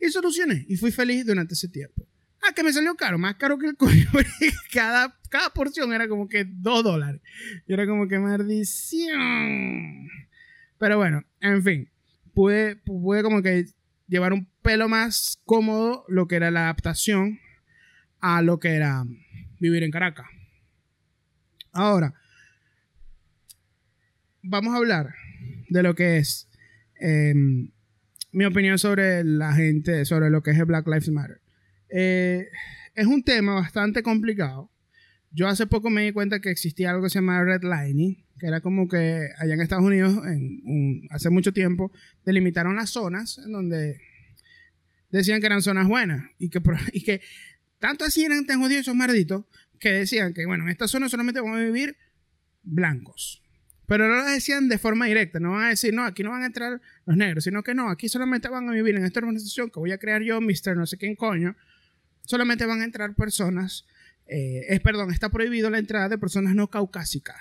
Y 0.00 0.08
solucioné. 0.08 0.64
Y 0.68 0.76
fui 0.76 0.90
feliz 0.90 1.26
durante 1.26 1.54
ese 1.54 1.68
tiempo. 1.68 2.06
Ah, 2.42 2.52
que 2.54 2.64
me 2.64 2.72
salió 2.72 2.94
caro, 2.96 3.18
más 3.18 3.36
caro 3.36 3.56
que 3.58 3.66
el 3.66 3.76
coño. 3.76 4.06
cada, 4.72 5.16
cada 5.28 5.50
porción 5.50 5.92
era 5.92 6.08
como 6.08 6.28
que 6.28 6.44
dos 6.44 6.82
dólares. 6.82 7.20
Y 7.66 7.72
era 7.72 7.86
como 7.86 8.08
que 8.08 8.18
maldición. 8.18 10.08
Pero 10.78 10.96
bueno, 10.96 11.22
en 11.40 11.62
fin. 11.62 11.88
Pude, 12.34 12.76
pude 12.76 13.22
como 13.22 13.42
que 13.42 13.66
llevar 14.08 14.32
un 14.32 14.48
pelo 14.62 14.88
más 14.88 15.40
cómodo 15.44 16.04
lo 16.08 16.26
que 16.26 16.36
era 16.36 16.50
la 16.50 16.62
adaptación 16.62 17.38
a 18.20 18.42
lo 18.42 18.58
que 18.58 18.74
era 18.74 19.04
vivir 19.58 19.82
en 19.82 19.90
Caracas. 19.90 20.26
Ahora, 21.72 22.14
vamos 24.42 24.74
a 24.74 24.78
hablar 24.78 25.14
de 25.68 25.82
lo 25.82 25.94
que 25.94 26.18
es 26.18 26.48
em, 26.96 27.70
mi 28.32 28.44
opinión 28.44 28.78
sobre 28.78 29.24
la 29.24 29.52
gente, 29.54 30.04
sobre 30.04 30.30
lo 30.30 30.42
que 30.42 30.50
es 30.50 30.58
el 30.58 30.64
Black 30.64 30.86
Lives 30.86 31.10
Matter. 31.10 31.41
Eh, 31.92 32.48
es 32.94 33.06
un 33.06 33.22
tema 33.22 33.54
bastante 33.54 34.02
complicado. 34.02 34.70
Yo 35.30 35.48
hace 35.48 35.66
poco 35.66 35.90
me 35.90 36.02
di 36.02 36.12
cuenta 36.12 36.40
que 36.40 36.50
existía 36.50 36.90
algo 36.90 37.04
que 37.04 37.10
se 37.10 37.18
llama 37.18 37.42
redlining, 37.42 38.24
que 38.38 38.46
era 38.46 38.60
como 38.60 38.88
que 38.88 39.28
allá 39.38 39.54
en 39.54 39.60
Estados 39.60 39.84
Unidos, 39.84 40.14
hace 41.10 41.30
mucho 41.30 41.52
tiempo, 41.52 41.92
delimitaron 42.24 42.76
las 42.76 42.90
zonas 42.90 43.38
en 43.38 43.52
donde 43.52 44.00
decían 45.10 45.40
que 45.40 45.46
eran 45.46 45.62
zonas 45.62 45.86
buenas 45.86 46.24
y 46.38 46.50
que, 46.50 46.60
y 46.92 47.02
que 47.02 47.20
tanto 47.78 48.04
así 48.04 48.24
eran 48.24 48.46
tan 48.46 48.60
jodidos 48.60 48.82
esos 48.82 48.94
malditos 48.94 49.44
que 49.78 49.90
decían 49.90 50.32
que, 50.34 50.46
bueno, 50.46 50.64
en 50.64 50.70
esta 50.70 50.88
zona 50.88 51.08
solamente 51.08 51.40
van 51.40 51.54
a 51.54 51.64
vivir 51.64 51.96
blancos. 52.62 53.42
Pero 53.86 54.08
no 54.08 54.16
lo 54.16 54.24
decían 54.24 54.68
de 54.68 54.78
forma 54.78 55.06
directa, 55.06 55.40
no 55.40 55.52
van 55.52 55.64
a 55.64 55.68
decir, 55.70 55.92
no, 55.92 56.04
aquí 56.04 56.22
no 56.22 56.30
van 56.30 56.42
a 56.42 56.46
entrar 56.46 56.80
los 57.04 57.16
negros, 57.16 57.44
sino 57.44 57.62
que 57.62 57.74
no, 57.74 57.90
aquí 57.90 58.08
solamente 58.08 58.48
van 58.48 58.68
a 58.68 58.72
vivir 58.72 58.94
en 58.94 59.04
esta 59.04 59.20
organización 59.20 59.70
que 59.70 59.80
voy 59.80 59.92
a 59.92 59.98
crear 59.98 60.22
yo, 60.22 60.40
Mr. 60.40 60.76
no 60.76 60.86
sé 60.86 60.96
quién 60.96 61.16
coño, 61.16 61.56
solamente 62.24 62.66
van 62.66 62.80
a 62.80 62.84
entrar 62.84 63.14
personas, 63.14 63.86
eh, 64.26 64.66
es, 64.68 64.80
perdón, 64.80 65.12
está 65.12 65.28
prohibido 65.28 65.70
la 65.70 65.78
entrada 65.78 66.08
de 66.08 66.18
personas 66.18 66.54
no 66.54 66.68
caucásicas. 66.68 67.36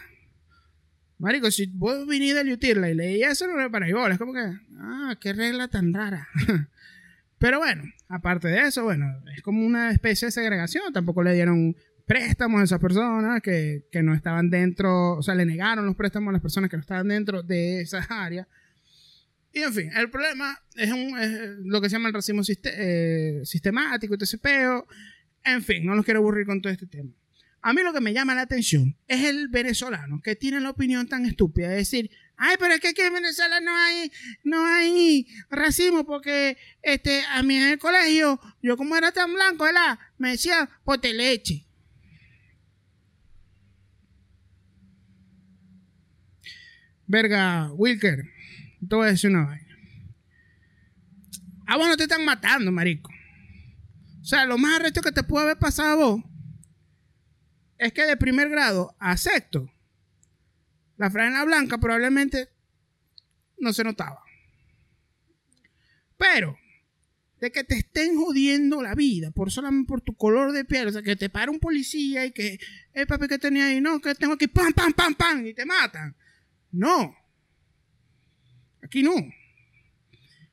Marico, 1.18 1.52
si 1.52 1.68
vos 1.68 2.08
vinís 2.08 2.34
del 2.34 2.52
Utirla 2.52 2.90
y 2.90 2.96
leí 2.96 3.24
eso, 3.24 3.48
no 3.48 3.56
me 3.56 3.70
para 3.70 3.88
es 3.88 4.18
como 4.18 4.34
que, 4.34 4.58
ah, 4.78 5.16
qué 5.22 5.34
regla 5.34 5.68
tan 5.68 5.94
rara. 5.94 6.28
Pero 7.38 7.60
bueno, 7.60 7.84
aparte 8.08 8.48
de 8.48 8.62
eso, 8.62 8.84
bueno, 8.84 9.06
es 9.36 9.42
como 9.42 9.66
una 9.66 9.92
especie 9.92 10.28
de 10.28 10.32
segregación, 10.32 10.92
tampoco 10.94 11.24
le 11.24 11.34
dieron 11.34 11.76
préstamos 12.06 12.62
a 12.62 12.64
esas 12.64 12.80
personas 12.80 13.42
que, 13.42 13.86
que, 13.92 14.04
no 14.04 14.14
estaban 14.14 14.50
dentro, 14.50 15.14
o 15.14 15.24
sea, 15.24 15.36
le 15.36 15.46
negaron 15.46 15.86
los 15.86 15.96
préstamos 15.96 16.30
a 16.30 16.34
las 16.34 16.42
personas 16.42 16.70
que 16.70 16.78
no 16.78 16.82
estaban 16.82 17.08
dentro 17.08 17.42
de 17.44 17.82
esas 17.82 18.10
áreas. 18.10 18.48
Y 19.54 19.60
en 19.60 19.74
fin, 19.74 19.92
el 19.96 20.10
problema 20.10 20.58
es, 20.76 20.92
un, 20.92 21.70
lo 21.70 21.82
que 21.82 21.90
se 21.90 21.96
llama 21.96 22.08
el 22.08 22.14
racismo 22.14 22.42
eh, 22.48 23.42
sistemático, 23.44 24.16
este 24.20 24.38
peo. 24.38 24.88
En 25.44 25.62
fin, 25.64 25.86
no 25.86 25.96
los 25.96 26.06
quiero 26.06 26.20
aburrir 26.20 26.46
con 26.46 26.62
todo 26.62 26.72
este 26.72 26.88
tema. 26.88 27.12
A 27.62 27.74
mí 27.74 27.82
lo 27.84 27.94
que 27.94 28.02
me 28.02 28.14
llama 28.14 28.34
la 28.34 28.42
atención 28.42 28.98
es 29.08 29.24
el 29.24 29.48
venezolano 29.50 30.20
que 30.22 30.36
tiene 30.36 30.60
la 30.60 30.72
opinión 30.72 31.08
tan 31.08 31.26
estúpida 31.26 31.70
de 31.70 31.76
decir, 31.76 32.10
ay, 32.38 32.56
pero 32.58 32.74
es 32.74 32.80
que 32.80 32.90
aquí 32.90 33.02
en 33.02 33.14
Venezuela 33.14 33.60
no 33.60 33.76
hay, 33.76 34.12
no 34.44 34.66
hay 34.66 35.28
racismo 35.50 36.06
porque 36.06 36.58
este, 36.82 37.24
a 37.30 37.44
mí 37.44 37.58
en 37.58 37.74
el 37.74 37.78
colegio, 37.78 38.40
yo 38.64 38.78
como 38.78 38.96
era 38.96 39.12
tan 39.12 39.32
blanco, 39.34 39.66
¿verdad? 39.66 40.00
me 40.18 40.32
decían, 40.32 40.68
pote 40.84 41.14
leche. 41.14 41.68
Verga, 47.06 47.72
Wilker, 47.74 48.24
te 48.88 48.96
voy 48.96 49.08
a 49.08 49.12
decir 49.12 49.30
una 49.30 49.46
vaina. 49.46 49.78
Ah, 51.68 51.78
bueno, 51.78 51.96
te 51.96 52.04
están 52.04 52.26
matando, 52.26 52.72
marico. 52.72 53.12
O 54.22 54.26
sea, 54.26 54.46
lo 54.46 54.58
más 54.58 54.80
arrecho 54.80 55.02
que 55.02 55.12
te 55.12 55.24
puede 55.24 55.46
haber 55.46 55.58
pasado 55.58 55.90
a 55.90 55.96
vos 55.96 56.24
es 57.78 57.94
que 57.94 58.06
de 58.06 58.18
primer 58.18 58.50
grado 58.50 58.96
a 59.00 59.18
sexto, 59.18 59.72
la 60.98 61.10
franela 61.10 61.44
blanca 61.46 61.80
probablemente 61.80 62.50
no 63.58 63.74
se 63.74 63.84
notaba. 63.84 64.22
Pero, 66.18 66.58
de 67.40 67.52
que 67.52 67.64
te 67.64 67.76
estén 67.76 68.16
jodiendo 68.16 68.84
la 68.84 68.94
vida 68.94 69.32
por 69.32 69.52
solamente 69.52 69.88
por 69.88 70.02
tu 70.02 70.16
color 70.16 70.52
de 70.52 70.64
piel, 70.64 70.90
o 70.90 70.92
sea, 70.92 71.02
que 71.02 71.16
te 71.16 71.30
para 71.30 71.50
un 71.50 71.60
policía 71.60 72.26
y 72.26 72.32
que, 72.32 72.60
el 72.94 73.08
papi 73.08 73.28
que 73.28 73.40
tenía 73.40 73.66
ahí, 73.66 73.82
no, 73.82 74.00
que 74.00 74.14
tengo 74.14 74.34
aquí, 74.34 74.48
pam, 74.48 74.74
pam, 74.74 74.94
pam, 74.94 75.16
pam, 75.16 75.46
y 75.48 75.54
te 75.56 75.66
matan. 75.66 76.16
No. 76.72 77.16
Aquí 78.92 79.04
no. 79.04 79.16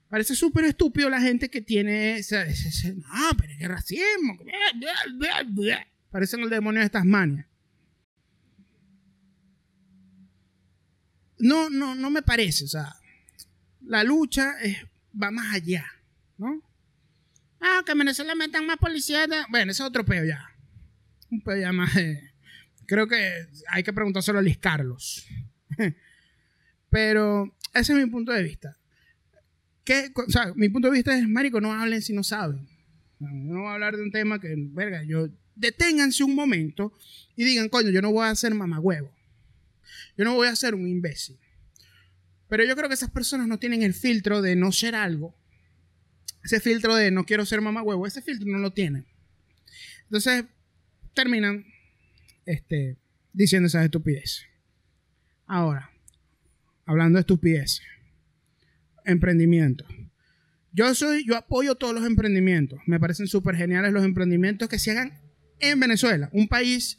Parece 0.09 0.37
súper 0.37 0.65
estúpido 0.65 1.11
la 1.11 1.21
gente 1.21 1.51
que 1.51 1.61
tiene 1.61 2.19
ese, 2.19 2.47
no, 2.95 3.37
pero 3.37 3.53
es 3.53 3.67
racismo. 3.67 4.39
Parecen 6.09 6.43
el 6.43 6.49
demonio 6.49 6.79
de 6.79 6.87
estas 6.87 7.05
manias. 7.05 7.47
No, 11.41 11.69
no, 11.69 11.97
no 11.97 12.11
me 12.11 12.23
parece. 12.23 12.67
O 12.67 12.69
sea, 12.69 12.95
la 13.81 14.05
lucha 14.05 14.55
va 15.21 15.33
más 15.33 15.53
allá, 15.53 15.85
¿no? 16.37 16.63
Ah, 17.61 17.83
que 17.85 17.91
en 17.91 17.99
Venezuela 17.99 18.37
metan 18.37 18.65
más 18.67 18.77
policías. 18.77 19.29
Bueno, 19.51 19.73
ese 19.73 19.83
es 19.83 19.89
otro 19.89 20.05
peo 20.05 20.25
ya. 20.25 20.49
Un 21.29 21.41
peo 21.41 21.57
ya 21.57 21.73
más. 21.73 21.91
creo 22.87 23.09
que 23.09 23.49
hay 23.67 23.83
que 23.83 23.93
preguntárselo 23.93 24.39
a 24.39 24.43
Luis 24.43 24.59
Carlos. 24.59 25.27
Pero 26.89 27.58
ese 27.79 27.93
es 27.93 27.99
mi 27.99 28.07
punto 28.11 28.33
de 28.33 28.43
vista. 28.43 28.77
¿Qué, 29.85 30.13
o 30.15 30.31
sea, 30.31 30.53
mi 30.55 30.69
punto 30.69 30.89
de 30.89 30.95
vista 30.95 31.17
es, 31.17 31.29
marico, 31.29 31.61
no 31.61 31.73
hablen 31.73 32.03
si 32.03 32.13
no 32.13 32.23
saben. 32.23 32.69
No 33.19 33.61
voy 33.61 33.69
a 33.69 33.75
hablar 33.75 33.97
de 33.97 34.03
un 34.03 34.11
tema 34.11 34.41
que, 34.41 34.55
verga, 34.57 35.03
yo... 35.05 35.29
Deténganse 35.55 36.23
un 36.23 36.37
momento 36.37 36.93
y 37.35 37.43
digan, 37.43 37.69
coño, 37.69 37.91
yo 37.91 38.01
no 38.01 38.13
voy 38.13 38.29
a 38.29 38.35
ser 38.37 38.55
mamagüevo. 38.55 39.13
Yo 40.17 40.25
no 40.25 40.35
voy 40.35 40.47
a 40.47 40.55
ser 40.55 40.77
un 40.77 40.87
imbécil. 40.87 41.37
Pero 42.49 42.65
yo 42.65 42.77
creo 42.77 42.89
que 42.89 42.95
esas 42.95 43.11
personas 43.11 43.49
no 43.49 43.59
tienen 43.59 43.83
el 43.83 43.93
filtro 43.93 44.41
de 44.41 44.55
no 44.55 44.71
ser 44.71 44.95
algo. 44.95 45.35
Ese 46.45 46.61
filtro 46.61 46.95
de 46.95 47.11
no 47.11 47.25
quiero 47.25 47.45
ser 47.45 47.61
mamagüevo, 47.61 48.07
ese 48.07 48.23
filtro 48.23 48.47
no 48.47 48.59
lo 48.59 48.73
tienen. 48.73 49.05
Entonces, 50.05 50.45
terminan 51.13 51.67
este, 52.47 52.97
diciendo 53.33 53.67
esas 53.67 53.85
estupideces. 53.85 54.47
Ahora, 55.47 55.91
hablando 56.89 57.19
de 57.19 57.21
estupidez, 57.21 57.83
emprendimiento. 59.05 59.85
Yo 60.73 60.95
soy, 60.95 61.25
yo 61.27 61.37
apoyo 61.37 61.75
todos 61.75 61.95
los 61.95 62.05
emprendimientos. 62.07 62.81
Me 62.87 62.99
parecen 62.99 63.27
súper 63.27 63.57
geniales 63.57 63.93
los 63.93 64.05
emprendimientos 64.05 64.69
que 64.69 64.79
se 64.79 64.93
hagan 64.93 65.21
en 65.61 65.79
Venezuela, 65.79 66.31
un 66.33 66.49
país 66.49 66.99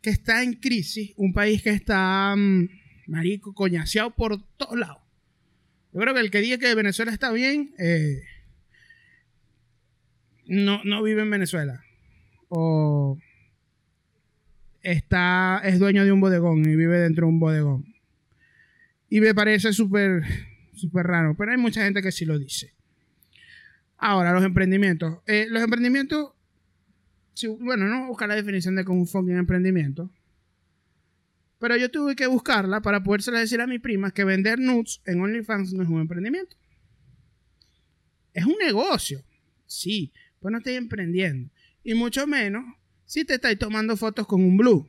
que 0.00 0.10
está 0.10 0.42
en 0.44 0.54
crisis, 0.54 1.12
un 1.16 1.32
país 1.32 1.60
que 1.60 1.70
está, 1.70 2.34
mm, 2.36 2.68
marico, 3.08 3.52
coñaseado 3.52 4.14
por 4.14 4.40
todos 4.56 4.78
lados. 4.78 5.02
Yo 5.92 6.00
creo 6.00 6.14
que 6.14 6.20
el 6.20 6.30
que 6.30 6.40
diga 6.40 6.58
que 6.58 6.74
Venezuela 6.74 7.10
está 7.10 7.32
bien, 7.32 7.74
eh, 7.78 8.22
no, 10.46 10.84
no 10.84 11.02
vive 11.02 11.22
en 11.22 11.30
Venezuela. 11.30 11.82
O 12.48 13.18
está, 14.82 15.60
es 15.64 15.80
dueño 15.80 16.04
de 16.04 16.12
un 16.12 16.20
bodegón 16.20 16.60
y 16.60 16.76
vive 16.76 16.98
dentro 16.98 17.26
de 17.26 17.32
un 17.32 17.40
bodegón. 17.40 17.89
Y 19.10 19.20
me 19.20 19.34
parece 19.34 19.72
súper, 19.72 20.22
raro, 20.92 21.36
pero 21.36 21.50
hay 21.50 21.58
mucha 21.58 21.82
gente 21.82 22.00
que 22.00 22.12
sí 22.12 22.24
lo 22.24 22.38
dice. 22.38 22.72
Ahora, 23.98 24.32
los 24.32 24.44
emprendimientos. 24.44 25.18
Eh, 25.26 25.46
los 25.50 25.62
emprendimientos, 25.62 26.32
bueno, 27.58 27.86
no 27.86 28.06
buscar 28.06 28.28
la 28.28 28.36
definición 28.36 28.76
de 28.76 28.84
un 28.88 29.08
fucking 29.08 29.36
emprendimiento. 29.36 30.10
Pero 31.58 31.76
yo 31.76 31.90
tuve 31.90 32.14
que 32.14 32.28
buscarla 32.28 32.80
para 32.80 33.02
poderse 33.02 33.32
decir 33.32 33.60
a 33.60 33.66
mi 33.66 33.80
prima 33.80 34.12
que 34.12 34.24
vender 34.24 34.60
nudes 34.60 35.02
en 35.04 35.20
OnlyFans 35.20 35.74
no 35.74 35.82
es 35.82 35.88
un 35.88 36.00
emprendimiento. 36.00 36.56
Es 38.32 38.46
un 38.46 38.56
negocio, 38.64 39.24
sí, 39.66 40.12
pero 40.38 40.52
no 40.52 40.58
estoy 40.58 40.74
emprendiendo. 40.74 41.50
Y 41.82 41.94
mucho 41.94 42.28
menos 42.28 42.64
si 43.04 43.24
te 43.24 43.34
estáis 43.34 43.58
tomando 43.58 43.96
fotos 43.96 44.26
con 44.26 44.40
un 44.42 44.56
blue. 44.56 44.88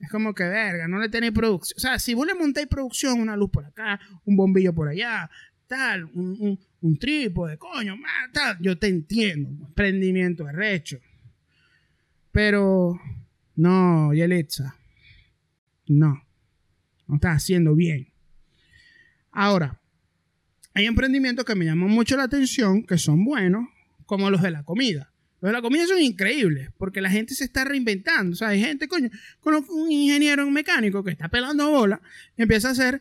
Es 0.00 0.10
como 0.10 0.34
que, 0.34 0.44
verga, 0.44 0.86
no 0.86 0.98
le 0.98 1.08
tenéis 1.08 1.32
producción. 1.32 1.76
O 1.76 1.80
sea, 1.80 1.98
si 1.98 2.14
vos 2.14 2.26
le 2.26 2.34
montáis 2.34 2.68
producción, 2.68 3.20
una 3.20 3.36
luz 3.36 3.50
por 3.50 3.64
acá, 3.64 4.00
un 4.24 4.36
bombillo 4.36 4.72
por 4.72 4.88
allá, 4.88 5.28
tal, 5.66 6.04
un, 6.04 6.36
un, 6.40 6.58
un 6.80 6.98
trípode, 6.98 7.58
coño, 7.58 7.96
tal, 8.32 8.58
yo 8.60 8.78
te 8.78 8.86
entiendo. 8.88 9.50
Emprendimiento 9.66 10.44
de 10.44 10.52
recho. 10.52 10.98
Pero, 12.30 13.00
no, 13.56 14.12
Yelitza. 14.14 14.76
No. 15.88 16.22
No 17.06 17.14
estás 17.14 17.36
haciendo 17.36 17.74
bien. 17.74 18.08
Ahora, 19.32 19.80
hay 20.74 20.86
emprendimientos 20.86 21.44
que 21.44 21.54
me 21.54 21.64
llaman 21.64 21.90
mucho 21.90 22.16
la 22.16 22.24
atención, 22.24 22.84
que 22.84 22.98
son 22.98 23.24
buenos, 23.24 23.66
como 24.06 24.30
los 24.30 24.42
de 24.42 24.50
la 24.50 24.62
comida. 24.62 25.12
De 25.40 25.52
la 25.52 25.62
comida 25.62 25.86
son 25.86 26.00
increíbles 26.00 26.70
porque 26.78 27.00
la 27.00 27.10
gente 27.10 27.34
se 27.34 27.44
está 27.44 27.64
reinventando. 27.64 28.32
O 28.32 28.36
sea, 28.36 28.48
hay 28.48 28.60
gente, 28.60 28.88
coño, 28.88 29.08
con 29.40 29.54
un 29.54 29.92
ingeniero 29.92 30.48
mecánico 30.50 31.04
que 31.04 31.12
está 31.12 31.28
pelando 31.28 31.70
bola 31.70 32.00
empieza 32.36 32.68
a 32.68 32.72
hacer 32.72 33.00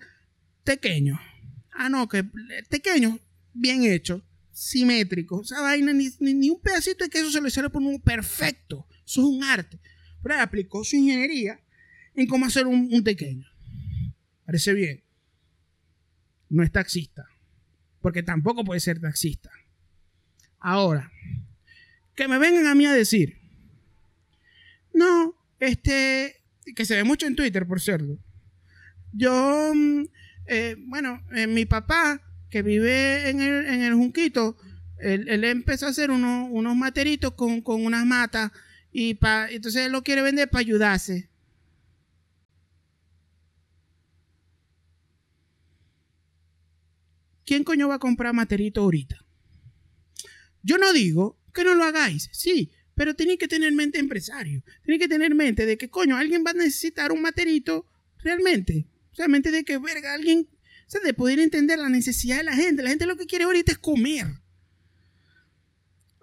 pequeños. 0.64 1.20
Ah, 1.72 1.90
no, 1.90 2.08
que 2.08 2.24
pequeños, 2.70 3.20
bien 3.54 3.84
hechos, 3.84 4.22
simétricos. 4.52 5.42
O 5.42 5.44
sea, 5.46 5.62
vaina, 5.62 5.94
ni, 5.94 6.10
ni, 6.20 6.50
un 6.50 6.60
pedacito 6.60 7.04
de 7.04 7.10
queso 7.10 7.32
se 7.32 7.42
le 7.42 7.50
sale 7.50 7.70
por 7.70 7.82
un 7.82 8.00
perfecto. 8.02 8.88
Eso 9.06 9.22
es 9.22 9.28
un 9.28 9.44
arte. 9.44 9.80
Pero 10.22 10.36
él 10.36 10.42
aplicó 10.42 10.84
su 10.84 10.96
ingeniería 10.96 11.60
en 12.16 12.28
cómo 12.28 12.46
hacer 12.46 12.68
un, 12.68 12.90
un 12.92 13.04
pequeño. 13.04 13.48
Parece 14.46 14.74
bien. 14.74 15.04
No 16.50 16.64
es 16.64 16.72
taxista. 16.72 17.26
Porque 18.02 18.24
tampoco 18.24 18.64
puede 18.64 18.80
ser 18.80 19.00
taxista. 19.00 19.50
Ahora, 20.60 21.12
que 22.18 22.28
me 22.28 22.40
vengan 22.40 22.66
a 22.66 22.74
mí 22.74 22.86
a 22.88 22.94
decir, 22.94 23.38
no, 24.92 25.36
este, 25.60 26.36
que 26.76 26.84
se 26.84 26.96
ve 26.96 27.04
mucho 27.04 27.28
en 27.28 27.36
Twitter, 27.36 27.66
por 27.68 27.80
cierto. 27.80 28.18
Yo, 29.14 29.72
mm, 29.74 30.06
eh, 30.48 30.76
bueno, 30.80 31.22
eh, 31.36 31.46
mi 31.46 31.66
papá, 31.66 32.20
que 32.50 32.64
vive 32.64 33.30
en 33.30 33.40
el, 33.40 33.66
en 33.68 33.82
el 33.84 33.94
Junquito, 33.94 34.58
él, 34.98 35.44
empezó 35.44 35.86
a 35.86 35.90
hacer 35.90 36.10
uno, 36.10 36.48
unos 36.48 36.76
materitos 36.76 37.34
con, 37.34 37.62
con, 37.62 37.86
unas 37.86 38.04
matas 38.04 38.52
y 38.92 39.14
pa, 39.14 39.48
entonces 39.52 39.86
él 39.86 39.92
lo 39.92 40.02
quiere 40.04 40.24
vender 40.24 40.50
para 40.50 40.62
ayudarse. 40.62 41.30
¿Quién 47.46 47.64
coño 47.64 47.88
va 47.88 47.96
a 47.96 48.00
comprar 48.00 48.34
materito 48.34 48.82
ahorita? 48.82 49.24
Yo 50.64 50.80
no 50.80 50.92
digo 50.94 51.38
que 51.58 51.64
no 51.64 51.76
lo 51.76 51.84
hagáis, 51.84 52.30
sí, 52.32 52.72
pero 52.98 53.16
tenéis 53.16 53.40
que 53.40 53.48
tener 53.48 53.72
mente 53.74 54.00
empresario. 54.00 54.64
Tenéis 54.84 55.02
que 55.02 55.08
tener 55.08 55.36
mente 55.36 55.66
de 55.66 55.78
que, 55.78 55.90
coño, 55.90 56.16
alguien 56.16 56.44
va 56.46 56.52
a 56.52 56.54
necesitar 56.54 57.12
un 57.12 57.22
materito 57.22 57.86
realmente. 58.20 58.88
O 59.12 59.16
sea, 59.16 59.28
mente 59.28 59.52
de 59.52 59.64
que, 59.64 59.78
verga, 59.78 60.14
alguien. 60.14 60.48
O 60.88 60.90
sea, 60.90 61.02
de 61.02 61.14
poder 61.14 61.40
entender 61.40 61.78
la 61.78 61.90
necesidad 61.90 62.38
de 62.38 62.44
la 62.44 62.54
gente. 62.54 62.82
La 62.82 62.90
gente 62.90 63.06
lo 63.06 63.18
que 63.18 63.26
quiere 63.26 63.46
ahorita 63.46 63.72
es 63.72 63.78
comer. 63.78 64.26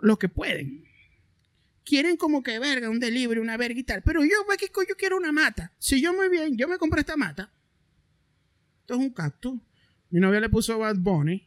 Lo 0.00 0.18
que 0.18 0.28
pueden. 0.28 0.84
Quieren 1.84 2.16
como 2.16 2.42
que, 2.42 2.58
verga, 2.58 2.90
un 2.90 2.98
delivery, 2.98 3.40
una 3.40 3.56
verga 3.56 3.78
y 3.78 3.84
tal. 3.84 4.02
Pero 4.02 4.24
yo, 4.24 4.36
¿qué 4.58 4.68
coño 4.70 4.94
quiero 4.96 5.16
una 5.16 5.32
mata? 5.32 5.72
Si 5.78 6.00
yo 6.00 6.12
muy 6.12 6.28
bien, 6.28 6.56
yo 6.56 6.66
me 6.66 6.78
compré 6.78 7.00
esta 7.00 7.16
mata. 7.16 7.52
Esto 8.80 8.94
es 8.94 9.00
un 9.00 9.10
cactus. 9.10 9.60
Mi 10.10 10.18
novia 10.18 10.40
le 10.40 10.48
puso 10.48 10.78
Bad 10.78 10.96
Bunny. 10.96 11.46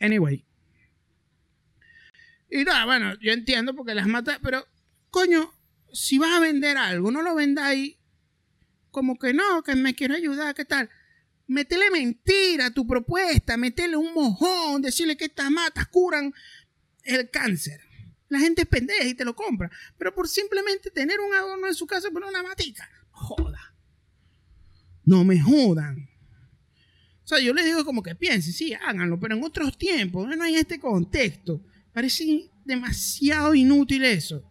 Anyway. 0.00 0.44
Y 2.50 2.64
nada, 2.64 2.84
bueno, 2.84 3.14
yo 3.20 3.32
entiendo 3.32 3.74
porque 3.74 3.94
las 3.94 4.06
matas, 4.06 4.38
pero 4.42 4.66
coño, 5.10 5.52
si 5.92 6.18
vas 6.18 6.32
a 6.32 6.40
vender 6.40 6.76
algo, 6.76 7.10
no 7.10 7.22
lo 7.22 7.34
vendáis 7.34 7.96
como 8.90 9.18
que 9.18 9.34
no, 9.34 9.62
que 9.62 9.74
me 9.74 9.94
quiero 9.94 10.14
ayudar, 10.14 10.54
¿qué 10.54 10.64
tal? 10.64 10.88
Métele 11.46 11.90
mentira 11.90 12.66
a 12.66 12.70
tu 12.70 12.86
propuesta, 12.86 13.56
métele 13.56 13.96
un 13.96 14.14
mojón, 14.14 14.80
decirle 14.80 15.16
que 15.16 15.26
estas 15.26 15.50
matas 15.50 15.86
curan 15.88 16.32
el 17.04 17.30
cáncer. 17.30 17.80
La 18.28 18.38
gente 18.40 18.62
es 18.62 18.68
pendeja 18.68 19.04
y 19.04 19.14
te 19.14 19.24
lo 19.24 19.36
compra. 19.36 19.70
Pero 19.98 20.14
por 20.14 20.28
simplemente 20.28 20.90
tener 20.90 21.20
un 21.20 21.34
adorno 21.34 21.66
en 21.66 21.74
su 21.74 21.86
casa, 21.86 22.10
poner 22.10 22.28
una 22.28 22.42
matica. 22.42 22.88
Joda. 23.10 23.74
No 25.04 25.24
me 25.24 25.40
jodan. 25.40 26.08
O 27.22 27.28
sea, 27.28 27.38
yo 27.38 27.52
les 27.52 27.64
digo 27.64 27.84
como 27.84 28.02
que 28.02 28.14
piensen, 28.14 28.52
sí, 28.52 28.72
háganlo, 28.72 29.18
pero 29.20 29.36
en 29.36 29.44
otros 29.44 29.76
tiempos, 29.76 30.28
no 30.36 30.42
hay 30.42 30.56
este 30.56 30.80
contexto. 30.80 31.62
Parece 31.96 32.50
demasiado 32.66 33.54
inútil 33.54 34.04
eso. 34.04 34.44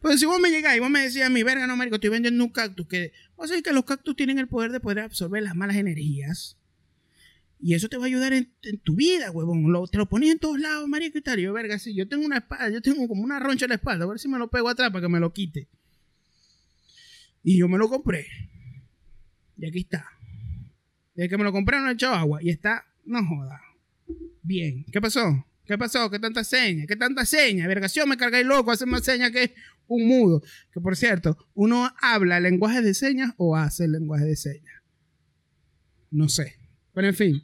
Pues 0.00 0.20
si 0.20 0.26
vos 0.26 0.38
me 0.38 0.50
llegáis 0.50 0.76
y 0.76 0.80
vos 0.80 0.88
me 0.88 1.00
decías, 1.00 1.28
mi 1.28 1.42
verga, 1.42 1.66
no, 1.66 1.74
marico, 1.74 1.96
estoy 1.96 2.10
vendiendo 2.10 2.44
un 2.44 2.50
cactus, 2.50 2.86
que 2.86 3.12
vos 3.36 3.48
sabés 3.48 3.64
que 3.64 3.72
los 3.72 3.84
cactus 3.84 4.14
tienen 4.14 4.38
el 4.38 4.46
poder 4.46 4.70
de 4.70 4.78
poder 4.78 5.00
absorber 5.00 5.42
las 5.42 5.56
malas 5.56 5.74
energías. 5.74 6.56
Y 7.58 7.74
eso 7.74 7.88
te 7.88 7.96
va 7.96 8.04
a 8.04 8.06
ayudar 8.06 8.32
en, 8.34 8.46
tu 8.84 8.94
vida, 8.94 9.32
huevón. 9.32 9.66
te 9.90 9.98
lo 9.98 10.08
pones 10.08 10.30
en 10.30 10.38
todos 10.38 10.60
lados, 10.60 10.88
marico, 10.88 11.18
y 11.18 11.22
tal. 11.22 11.40
yo, 11.40 11.52
verga, 11.52 11.76
sí, 11.80 11.92
yo 11.92 12.06
tengo 12.06 12.24
una 12.24 12.36
espada, 12.36 12.70
yo 12.70 12.80
tengo 12.80 13.08
como 13.08 13.24
una 13.24 13.40
roncha 13.40 13.64
en 13.64 13.70
la 13.70 13.74
espalda, 13.74 14.04
a 14.04 14.08
ver 14.08 14.20
si 14.20 14.28
me 14.28 14.38
lo 14.38 14.48
pego 14.48 14.68
atrás 14.68 14.92
para 14.92 15.02
que 15.02 15.08
me 15.08 15.18
lo 15.18 15.32
quite. 15.32 15.66
Y 17.42 17.58
yo 17.58 17.66
me 17.66 17.78
lo 17.78 17.88
compré. 17.88 18.28
Y 19.56 19.66
aquí 19.66 19.80
está. 19.80 20.06
Desde 21.16 21.28
que 21.28 21.36
me 21.36 21.42
lo 21.42 21.50
compré 21.50 21.80
no 21.80 21.88
he 21.88 21.94
echado 21.94 22.14
agua. 22.14 22.38
Y 22.40 22.50
está, 22.50 22.86
no 23.04 23.26
joda. 23.26 23.60
Bien. 24.44 24.84
¿Qué 24.92 25.00
pasó? 25.00 25.44
¿Qué 25.64 25.78
pasó? 25.78 26.10
¿Qué 26.10 26.18
tanta 26.18 26.42
seña? 26.42 26.86
¿Qué 26.86 26.96
tanta 26.96 27.24
seña? 27.24 27.68
Vergación, 27.68 28.08
me 28.08 28.16
cargáis 28.16 28.46
loco, 28.46 28.72
hace 28.72 28.84
más 28.84 29.04
señas 29.04 29.30
que 29.30 29.54
un 29.86 30.08
mudo. 30.08 30.42
Que 30.72 30.80
por 30.80 30.96
cierto, 30.96 31.36
uno 31.54 31.90
habla 32.00 32.38
el 32.38 32.42
lenguaje 32.42 32.82
de 32.82 32.94
señas 32.94 33.32
o 33.36 33.56
hace 33.56 33.84
el 33.84 33.92
lenguaje 33.92 34.24
de 34.24 34.36
señas. 34.36 34.82
No 36.10 36.28
sé. 36.28 36.56
Pero 36.92 37.08
en 37.08 37.14
fin. 37.14 37.42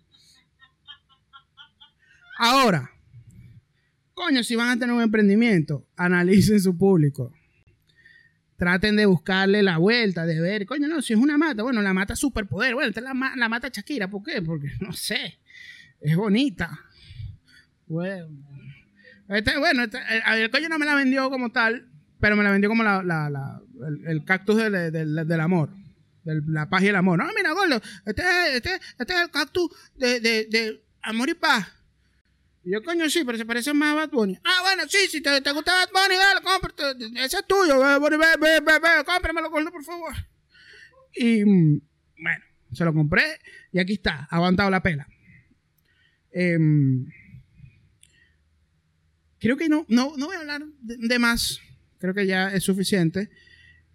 Ahora, 2.39 2.91
coño, 4.15 4.43
si 4.43 4.57
van 4.57 4.71
a 4.71 4.79
tener 4.79 4.95
un 4.95 5.03
emprendimiento, 5.03 5.87
analicen 5.97 6.61
su 6.61 6.77
público. 6.77 7.33
Traten 8.57 8.97
de 8.97 9.07
buscarle 9.07 9.63
la 9.63 9.79
vuelta, 9.79 10.27
de 10.27 10.41
ver, 10.41 10.67
coño, 10.67 10.89
no, 10.89 11.01
si 11.01 11.13
es 11.13 11.19
una 11.19 11.39
mata, 11.39 11.63
bueno, 11.63 11.81
la 11.81 11.95
mata 11.95 12.17
superpoder. 12.17 12.75
Bueno, 12.75 12.89
esta 12.89 13.01
es 13.01 13.05
la, 13.05 13.33
la 13.37 13.49
mata 13.49 13.69
Shakira, 13.69 14.11
¿por 14.11 14.25
qué? 14.25 14.43
Porque, 14.43 14.73
no 14.81 14.93
sé, 14.93 15.39
es 16.01 16.17
bonita 16.17 16.88
bueno, 17.89 18.29
este, 19.29 19.59
bueno 19.59 19.85
este, 19.85 19.99
el, 20.37 20.51
coño 20.51 20.69
no 20.69 20.79
me 20.79 20.87
la 20.87 20.95
vendió 20.95 21.31
como 21.31 21.51
tal, 21.51 21.89
pero 22.21 22.37
me 22.37 22.45
la 22.45 22.51
vendió 22.51 22.69
como 22.69 22.83
la, 22.83 23.03
la, 23.03 23.61
el, 24.07 24.25
cactus 24.25 24.57
del, 24.57 24.93
del, 24.93 25.41
amor. 25.41 25.71
De 26.25 26.41
la 26.47 26.69
paz 26.69 26.83
y 26.83 26.89
el 26.89 26.97
amor. 26.97 27.19
No, 27.19 27.27
mira, 27.35 27.53
gordo, 27.53 27.81
este, 28.07 28.23
este, 28.57 28.75
este 28.99 29.13
es 29.13 29.21
el 29.21 29.31
cactus 29.31 29.71
de, 29.97 30.21
de, 30.21 30.83
amor 31.03 31.29
y 31.29 31.35
paz. 31.35 31.67
Y 32.65 32.73
yo, 32.73 32.83
coño, 32.83 33.09
sí, 33.09 33.23
pero 33.25 33.39
se 33.39 33.47
parece 33.47 33.73
más 33.73 33.93
a 33.93 34.07
Bad. 34.07 34.31
Ah, 34.45 34.61
bueno, 34.63 34.83
sí, 34.89 34.99
si 35.09 35.21
te, 35.21 35.41
te 35.41 35.53
gusta 35.53 35.73
Bad 35.73 35.89
Bunny, 35.93 36.17
dale, 36.17 36.41
cómprate. 36.43 37.25
Ese 37.25 37.39
es 37.39 37.47
tuyo, 37.47 37.79
Bad 37.79 38.01
Bunny, 38.01 38.17
ve, 38.17 38.27
ve, 38.41 38.61
ve, 38.61 38.79
ve, 38.79 39.05
cómpramelo, 39.05 39.51
gordo, 39.51 39.71
por 39.71 39.85
favor. 39.85 40.13
Y, 41.15 41.45
mm, 41.45 41.81
bueno, 42.21 42.45
se 42.73 42.85
lo 42.85 42.93
compré 42.93 43.39
y 43.73 43.79
aquí 43.79 43.95
está, 43.95 44.27
aguantado 44.31 44.71
la 44.71 44.83
pela. 44.83 45.07
Eh, 46.33 46.59
creo 49.41 49.57
que 49.57 49.69
no, 49.69 49.85
no, 49.89 50.15
no 50.17 50.27
voy 50.27 50.37
a 50.37 50.41
hablar 50.41 50.63
de, 50.81 51.19
más. 51.19 51.61
Creo 51.99 52.15
que 52.15 52.27
ya 52.27 52.53
es 52.53 52.65
suficiente. 52.65 53.31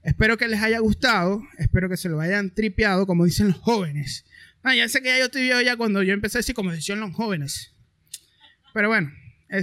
Espero 0.03 0.37
que 0.37 0.47
les 0.47 0.61
haya 0.61 0.79
gustado. 0.79 1.41
Espero 1.57 1.89
que 1.89 1.97
se 1.97 2.09
lo 2.09 2.19
hayan 2.19 2.53
tripeado, 2.53 3.05
como 3.07 3.25
dicen 3.25 3.47
los 3.47 3.57
jóvenes. 3.57 4.25
Ah, 4.63 4.75
ya 4.75 4.87
sé 4.87 5.01
que 5.01 5.09
ya 5.09 5.19
yo 5.19 5.25
estoy 5.25 5.47
ya 5.47 5.75
cuando 5.77 6.03
yo 6.03 6.13
empecé 6.13 6.37
a 6.37 6.39
decir 6.39 6.55
como 6.55 6.71
decían 6.71 6.99
los 6.99 7.13
jóvenes. 7.13 7.73
Pero 8.73 8.87
bueno, 8.87 9.11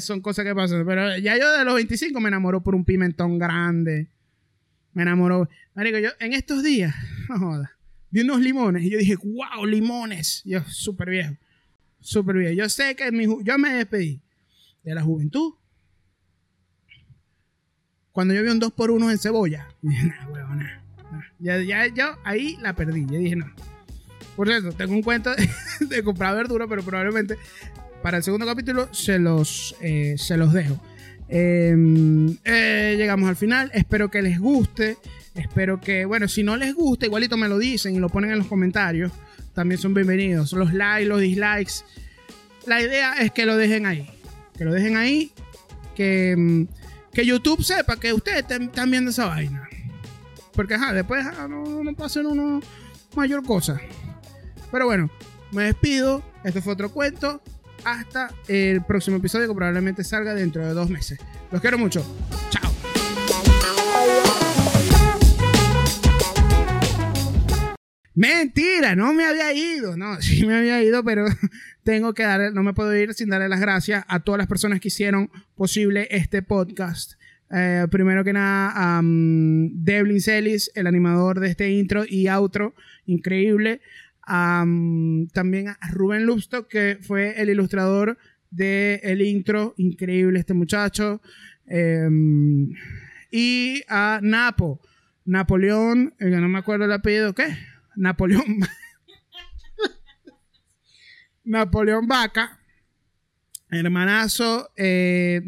son 0.01 0.21
cosas 0.21 0.45
que 0.45 0.55
pasan. 0.55 0.87
Pero 0.87 1.16
ya 1.19 1.37
yo 1.38 1.51
de 1.59 1.64
los 1.64 1.75
25 1.75 2.21
me 2.21 2.29
enamoró 2.29 2.62
por 2.62 2.75
un 2.75 2.85
pimentón 2.85 3.38
grande. 3.38 4.09
Me 4.93 5.03
enamoró. 5.03 5.49
Marico, 5.75 5.99
yo 5.99 6.11
en 6.19 6.33
estos 6.33 6.62
días, 6.62 6.95
no 7.29 7.38
joda, 7.38 7.77
vi 8.11 8.21
unos 8.21 8.40
limones 8.40 8.85
y 8.85 8.90
yo 8.90 8.99
dije, 8.99 9.16
wow, 9.16 9.64
limones. 9.66 10.43
Yo, 10.45 10.62
súper 10.64 11.11
viejo. 11.11 11.37
Súper 12.01 12.37
viejo. 12.37 12.55
Yo 12.55 12.69
sé 12.69 12.95
que 12.97 13.11
yo 13.43 13.59
me 13.59 13.75
despedí 13.75 14.21
de 14.83 14.95
la 14.95 15.03
juventud 15.03 15.55
cuando 18.12 18.35
yo 18.35 18.42
vi 18.42 18.51
un 18.51 18.59
2 18.59 18.73
por 18.73 18.90
1 18.90 19.11
en 19.11 19.18
cebolla, 19.18 19.68
dije, 19.83 20.07
nah, 20.07 20.66
Ya, 21.38 21.59
ya, 21.62 21.87
yo 21.87 22.16
ahí 22.25 22.57
la 22.61 22.75
perdí. 22.75 23.07
Yo 23.07 23.18
dije, 23.18 23.37
no. 23.37 23.46
Por 24.37 24.49
cierto, 24.49 24.73
tengo 24.73 24.94
un 24.94 25.03
cuento 25.03 25.31
de, 25.81 26.03
comprar 26.03 26.35
verdura, 26.35 26.66
pero 26.66 26.83
probablemente 26.83 27.37
para 28.03 28.18
el 28.18 28.23
segundo 28.23 28.46
capítulo 28.46 28.88
se 28.92 29.18
los, 29.18 29.77
eh, 29.81 30.14
se 30.16 30.37
los 30.37 30.53
dejo. 30.53 30.81
Em, 31.29 32.37
eh, 32.44 32.94
llegamos 32.96 33.29
al 33.29 33.37
final. 33.37 33.70
Espero 33.75 34.11
que 34.11 34.23
les 34.23 34.38
guste. 34.38 34.96
Espero 35.35 35.81
que, 35.81 36.05
bueno, 36.05 36.27
si 36.27 36.42
no 36.42 36.57
les 36.57 36.75
gusta, 36.75 37.07
igualito 37.07 37.37
me 37.37 37.49
lo 37.49 37.59
dicen 37.59 37.94
y 37.94 37.99
lo 37.99 38.09
ponen 38.09 38.33
en 38.33 38.38
los 38.38 38.46
comentarios. 38.46 39.12
También 39.55 39.81
son 39.81 39.94
bienvenidos. 39.94 40.53
Los 40.53 40.73
likes, 40.73 41.07
los 41.07 41.20
dislikes. 41.20 41.85
La 42.66 42.81
idea 42.81 43.14
es 43.20 43.31
que 43.31 43.46
lo 43.46 43.57
dejen 43.57 43.87
ahí. 43.87 44.09
Que 44.57 44.64
lo 44.64 44.73
dejen 44.73 44.96
ahí. 44.96 45.33
Que 45.94 46.33
em, 46.33 46.66
que 47.12 47.25
YouTube 47.25 47.62
sepa 47.62 47.96
que 47.96 48.12
ustedes 48.12 48.44
están 48.49 48.90
viendo 48.90 49.11
esa 49.11 49.27
vaina. 49.27 49.68
Porque, 50.55 50.75
ajá, 50.75 50.92
después 50.92 51.25
no, 51.49 51.83
no 51.83 51.94
pasen 51.94 52.27
uno 52.27 52.61
mayor 53.14 53.44
cosa. 53.44 53.81
Pero 54.70 54.87
bueno, 54.87 55.11
me 55.53 55.64
despido. 55.64 56.23
Este 56.44 56.61
fue 56.61 56.73
otro 56.73 56.90
cuento. 56.90 57.42
Hasta 57.85 58.31
el 58.46 58.85
próximo 58.85 59.16
episodio 59.16 59.49
que 59.49 59.55
probablemente 59.55 60.05
salga 60.05 60.35
dentro 60.35 60.66
de 60.66 60.75
dos 60.75 60.90
meses. 60.90 61.18
Los 61.51 61.61
quiero 61.61 61.79
mucho. 61.79 62.05
Chao. 62.51 62.60
Mentira, 68.14 68.96
no 68.96 69.12
me 69.12 69.25
había 69.25 69.53
ido. 69.53 69.96
No, 69.96 70.16
sí 70.20 70.46
me 70.46 70.57
había 70.57 70.83
ido, 70.83 71.05
pero 71.05 71.27
tengo 71.85 72.14
que 72.14 72.23
darle, 72.23 72.51
no 72.53 72.62
me 72.62 72.75
puedo 72.75 72.96
ir 72.96 73.14
sin 73.14 73.31
darle 73.31 73.49
las 73.49 73.61
gracias 73.61 74.05
a 74.09 74.20
todas 74.20 74.38
las 74.38 74.46
personas 74.46 74.81
que 74.81 74.88
hicieron 74.88 75.31
posible 75.55 76.09
este 76.11 76.42
podcast. 76.42 77.14
Eh, 77.53 77.87
primero 77.90 78.23
que 78.23 78.33
nada, 78.33 79.01
Devlin 79.03 80.20
Celis, 80.20 80.70
el 80.75 80.87
animador 80.87 81.40
de 81.40 81.49
este 81.49 81.70
intro 81.70 82.05
y 82.09 82.29
outro, 82.29 82.75
increíble. 83.07 83.81
también 84.25 85.68
a 85.68 85.90
Rubén 85.90 86.25
Lupstock, 86.25 86.68
que 86.68 86.99
fue 87.01 87.40
el 87.40 87.51
ilustrador 87.51 88.16
del 88.51 89.01
el 89.03 89.23
intro, 89.23 89.75
increíble 89.79 90.38
este 90.38 90.55
muchacho. 90.55 91.20
Em, 91.66 92.70
y 93.33 93.83
a 93.88 94.20
Napo, 94.23 94.81
Napoleón, 95.25 96.14
que 96.18 96.27
no 96.27 96.49
me 96.49 96.59
acuerdo 96.59 96.85
el 96.85 96.92
apellido, 96.92 97.35
¿qué? 97.35 97.46
Napoleón. 97.96 98.61
Napoleón 101.44 102.07
Vaca, 102.07 102.61
hermanazo. 103.70 104.70
Eh, 104.76 105.42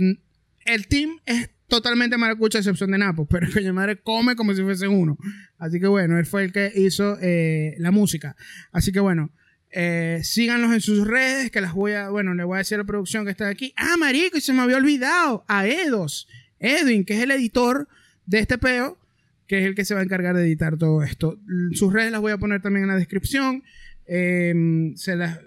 el 0.65 0.87
team 0.87 1.21
es 1.25 1.51
totalmente 1.69 2.19
maracucha, 2.19 2.59
a 2.59 2.61
excepción 2.61 2.91
de 2.91 2.99
Napo, 2.99 3.27
pero 3.27 3.49
que 3.51 3.61
mi 3.61 3.73
madre 3.73 4.01
come 4.01 4.37
como 4.37 4.55
si 4.55 4.63
fuese 4.63 4.89
uno. 4.89 5.17
Así 5.59 5.81
que 5.81 5.87
bueno, 5.87 6.19
él 6.19 6.27
fue 6.27 6.45
el 6.45 6.53
que 6.53 6.71
hizo 6.75 7.17
eh, 7.21 7.75
la 7.79 7.91
música. 7.91 8.37
Así 8.73 8.93
que 8.93 9.01
bueno, 9.01 9.33
eh, 9.71 10.21
síganlos 10.23 10.71
en 10.73 10.83
sus 10.83 11.07
redes, 11.07 11.51
que 11.51 11.63
las 11.63 11.73
voy 11.73 11.93
a, 11.93 12.11
bueno, 12.11 12.35
le 12.35 12.45
voy 12.45 12.57
a 12.57 12.59
decir 12.59 12.75
a 12.75 12.79
la 12.79 12.85
producción 12.85 13.25
que 13.25 13.31
está 13.31 13.49
aquí. 13.49 13.73
Ah, 13.77 13.97
marico, 13.99 14.37
y 14.37 14.43
se 14.43 14.53
me 14.53 14.61
había 14.61 14.77
olvidado, 14.77 15.45
a 15.49 15.67
Edos, 15.67 16.29
Edwin, 16.59 17.05
que 17.05 17.15
es 17.15 17.23
el 17.23 17.31
editor 17.31 17.89
de 18.27 18.41
este 18.41 18.59
peo, 18.59 18.99
que 19.47 19.59
es 19.59 19.65
el 19.65 19.75
que 19.75 19.85
se 19.85 19.95
va 19.95 20.01
a 20.01 20.05
encargar 20.05 20.37
de 20.37 20.43
editar 20.43 20.77
todo 20.77 21.03
esto. 21.03 21.39
Sus 21.73 21.93
redes 21.93 22.13
las 22.13 22.21
voy 22.21 22.33
a 22.33 22.39
poner 22.39 22.63
también 22.63 22.85
en 22.85 22.89
la 22.89 22.97
descripción. 22.97 23.63
Em, 24.07 24.95
se 24.97 25.17
las, 25.17 25.39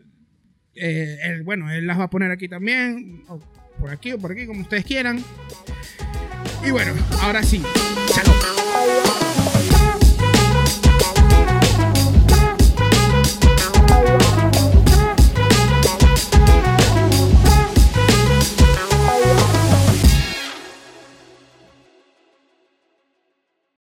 eh, 0.76 1.42
bueno, 1.44 1.72
él 1.72 1.88
las 1.88 2.00
va 2.00 2.06
a 2.06 2.10
poner 2.10 2.32
aquí 2.32 2.48
también, 2.48 3.24
o 3.28 3.40
por 3.80 3.90
aquí 3.90 4.14
o 4.14 4.20
por 4.20 4.32
aquí, 4.32 4.46
como 4.46 4.62
ustedes 4.62 4.86
quieran. 4.86 5.24
Y 6.66 6.72
bueno, 6.72 6.94
ahora 7.22 7.44
sí. 7.44 7.62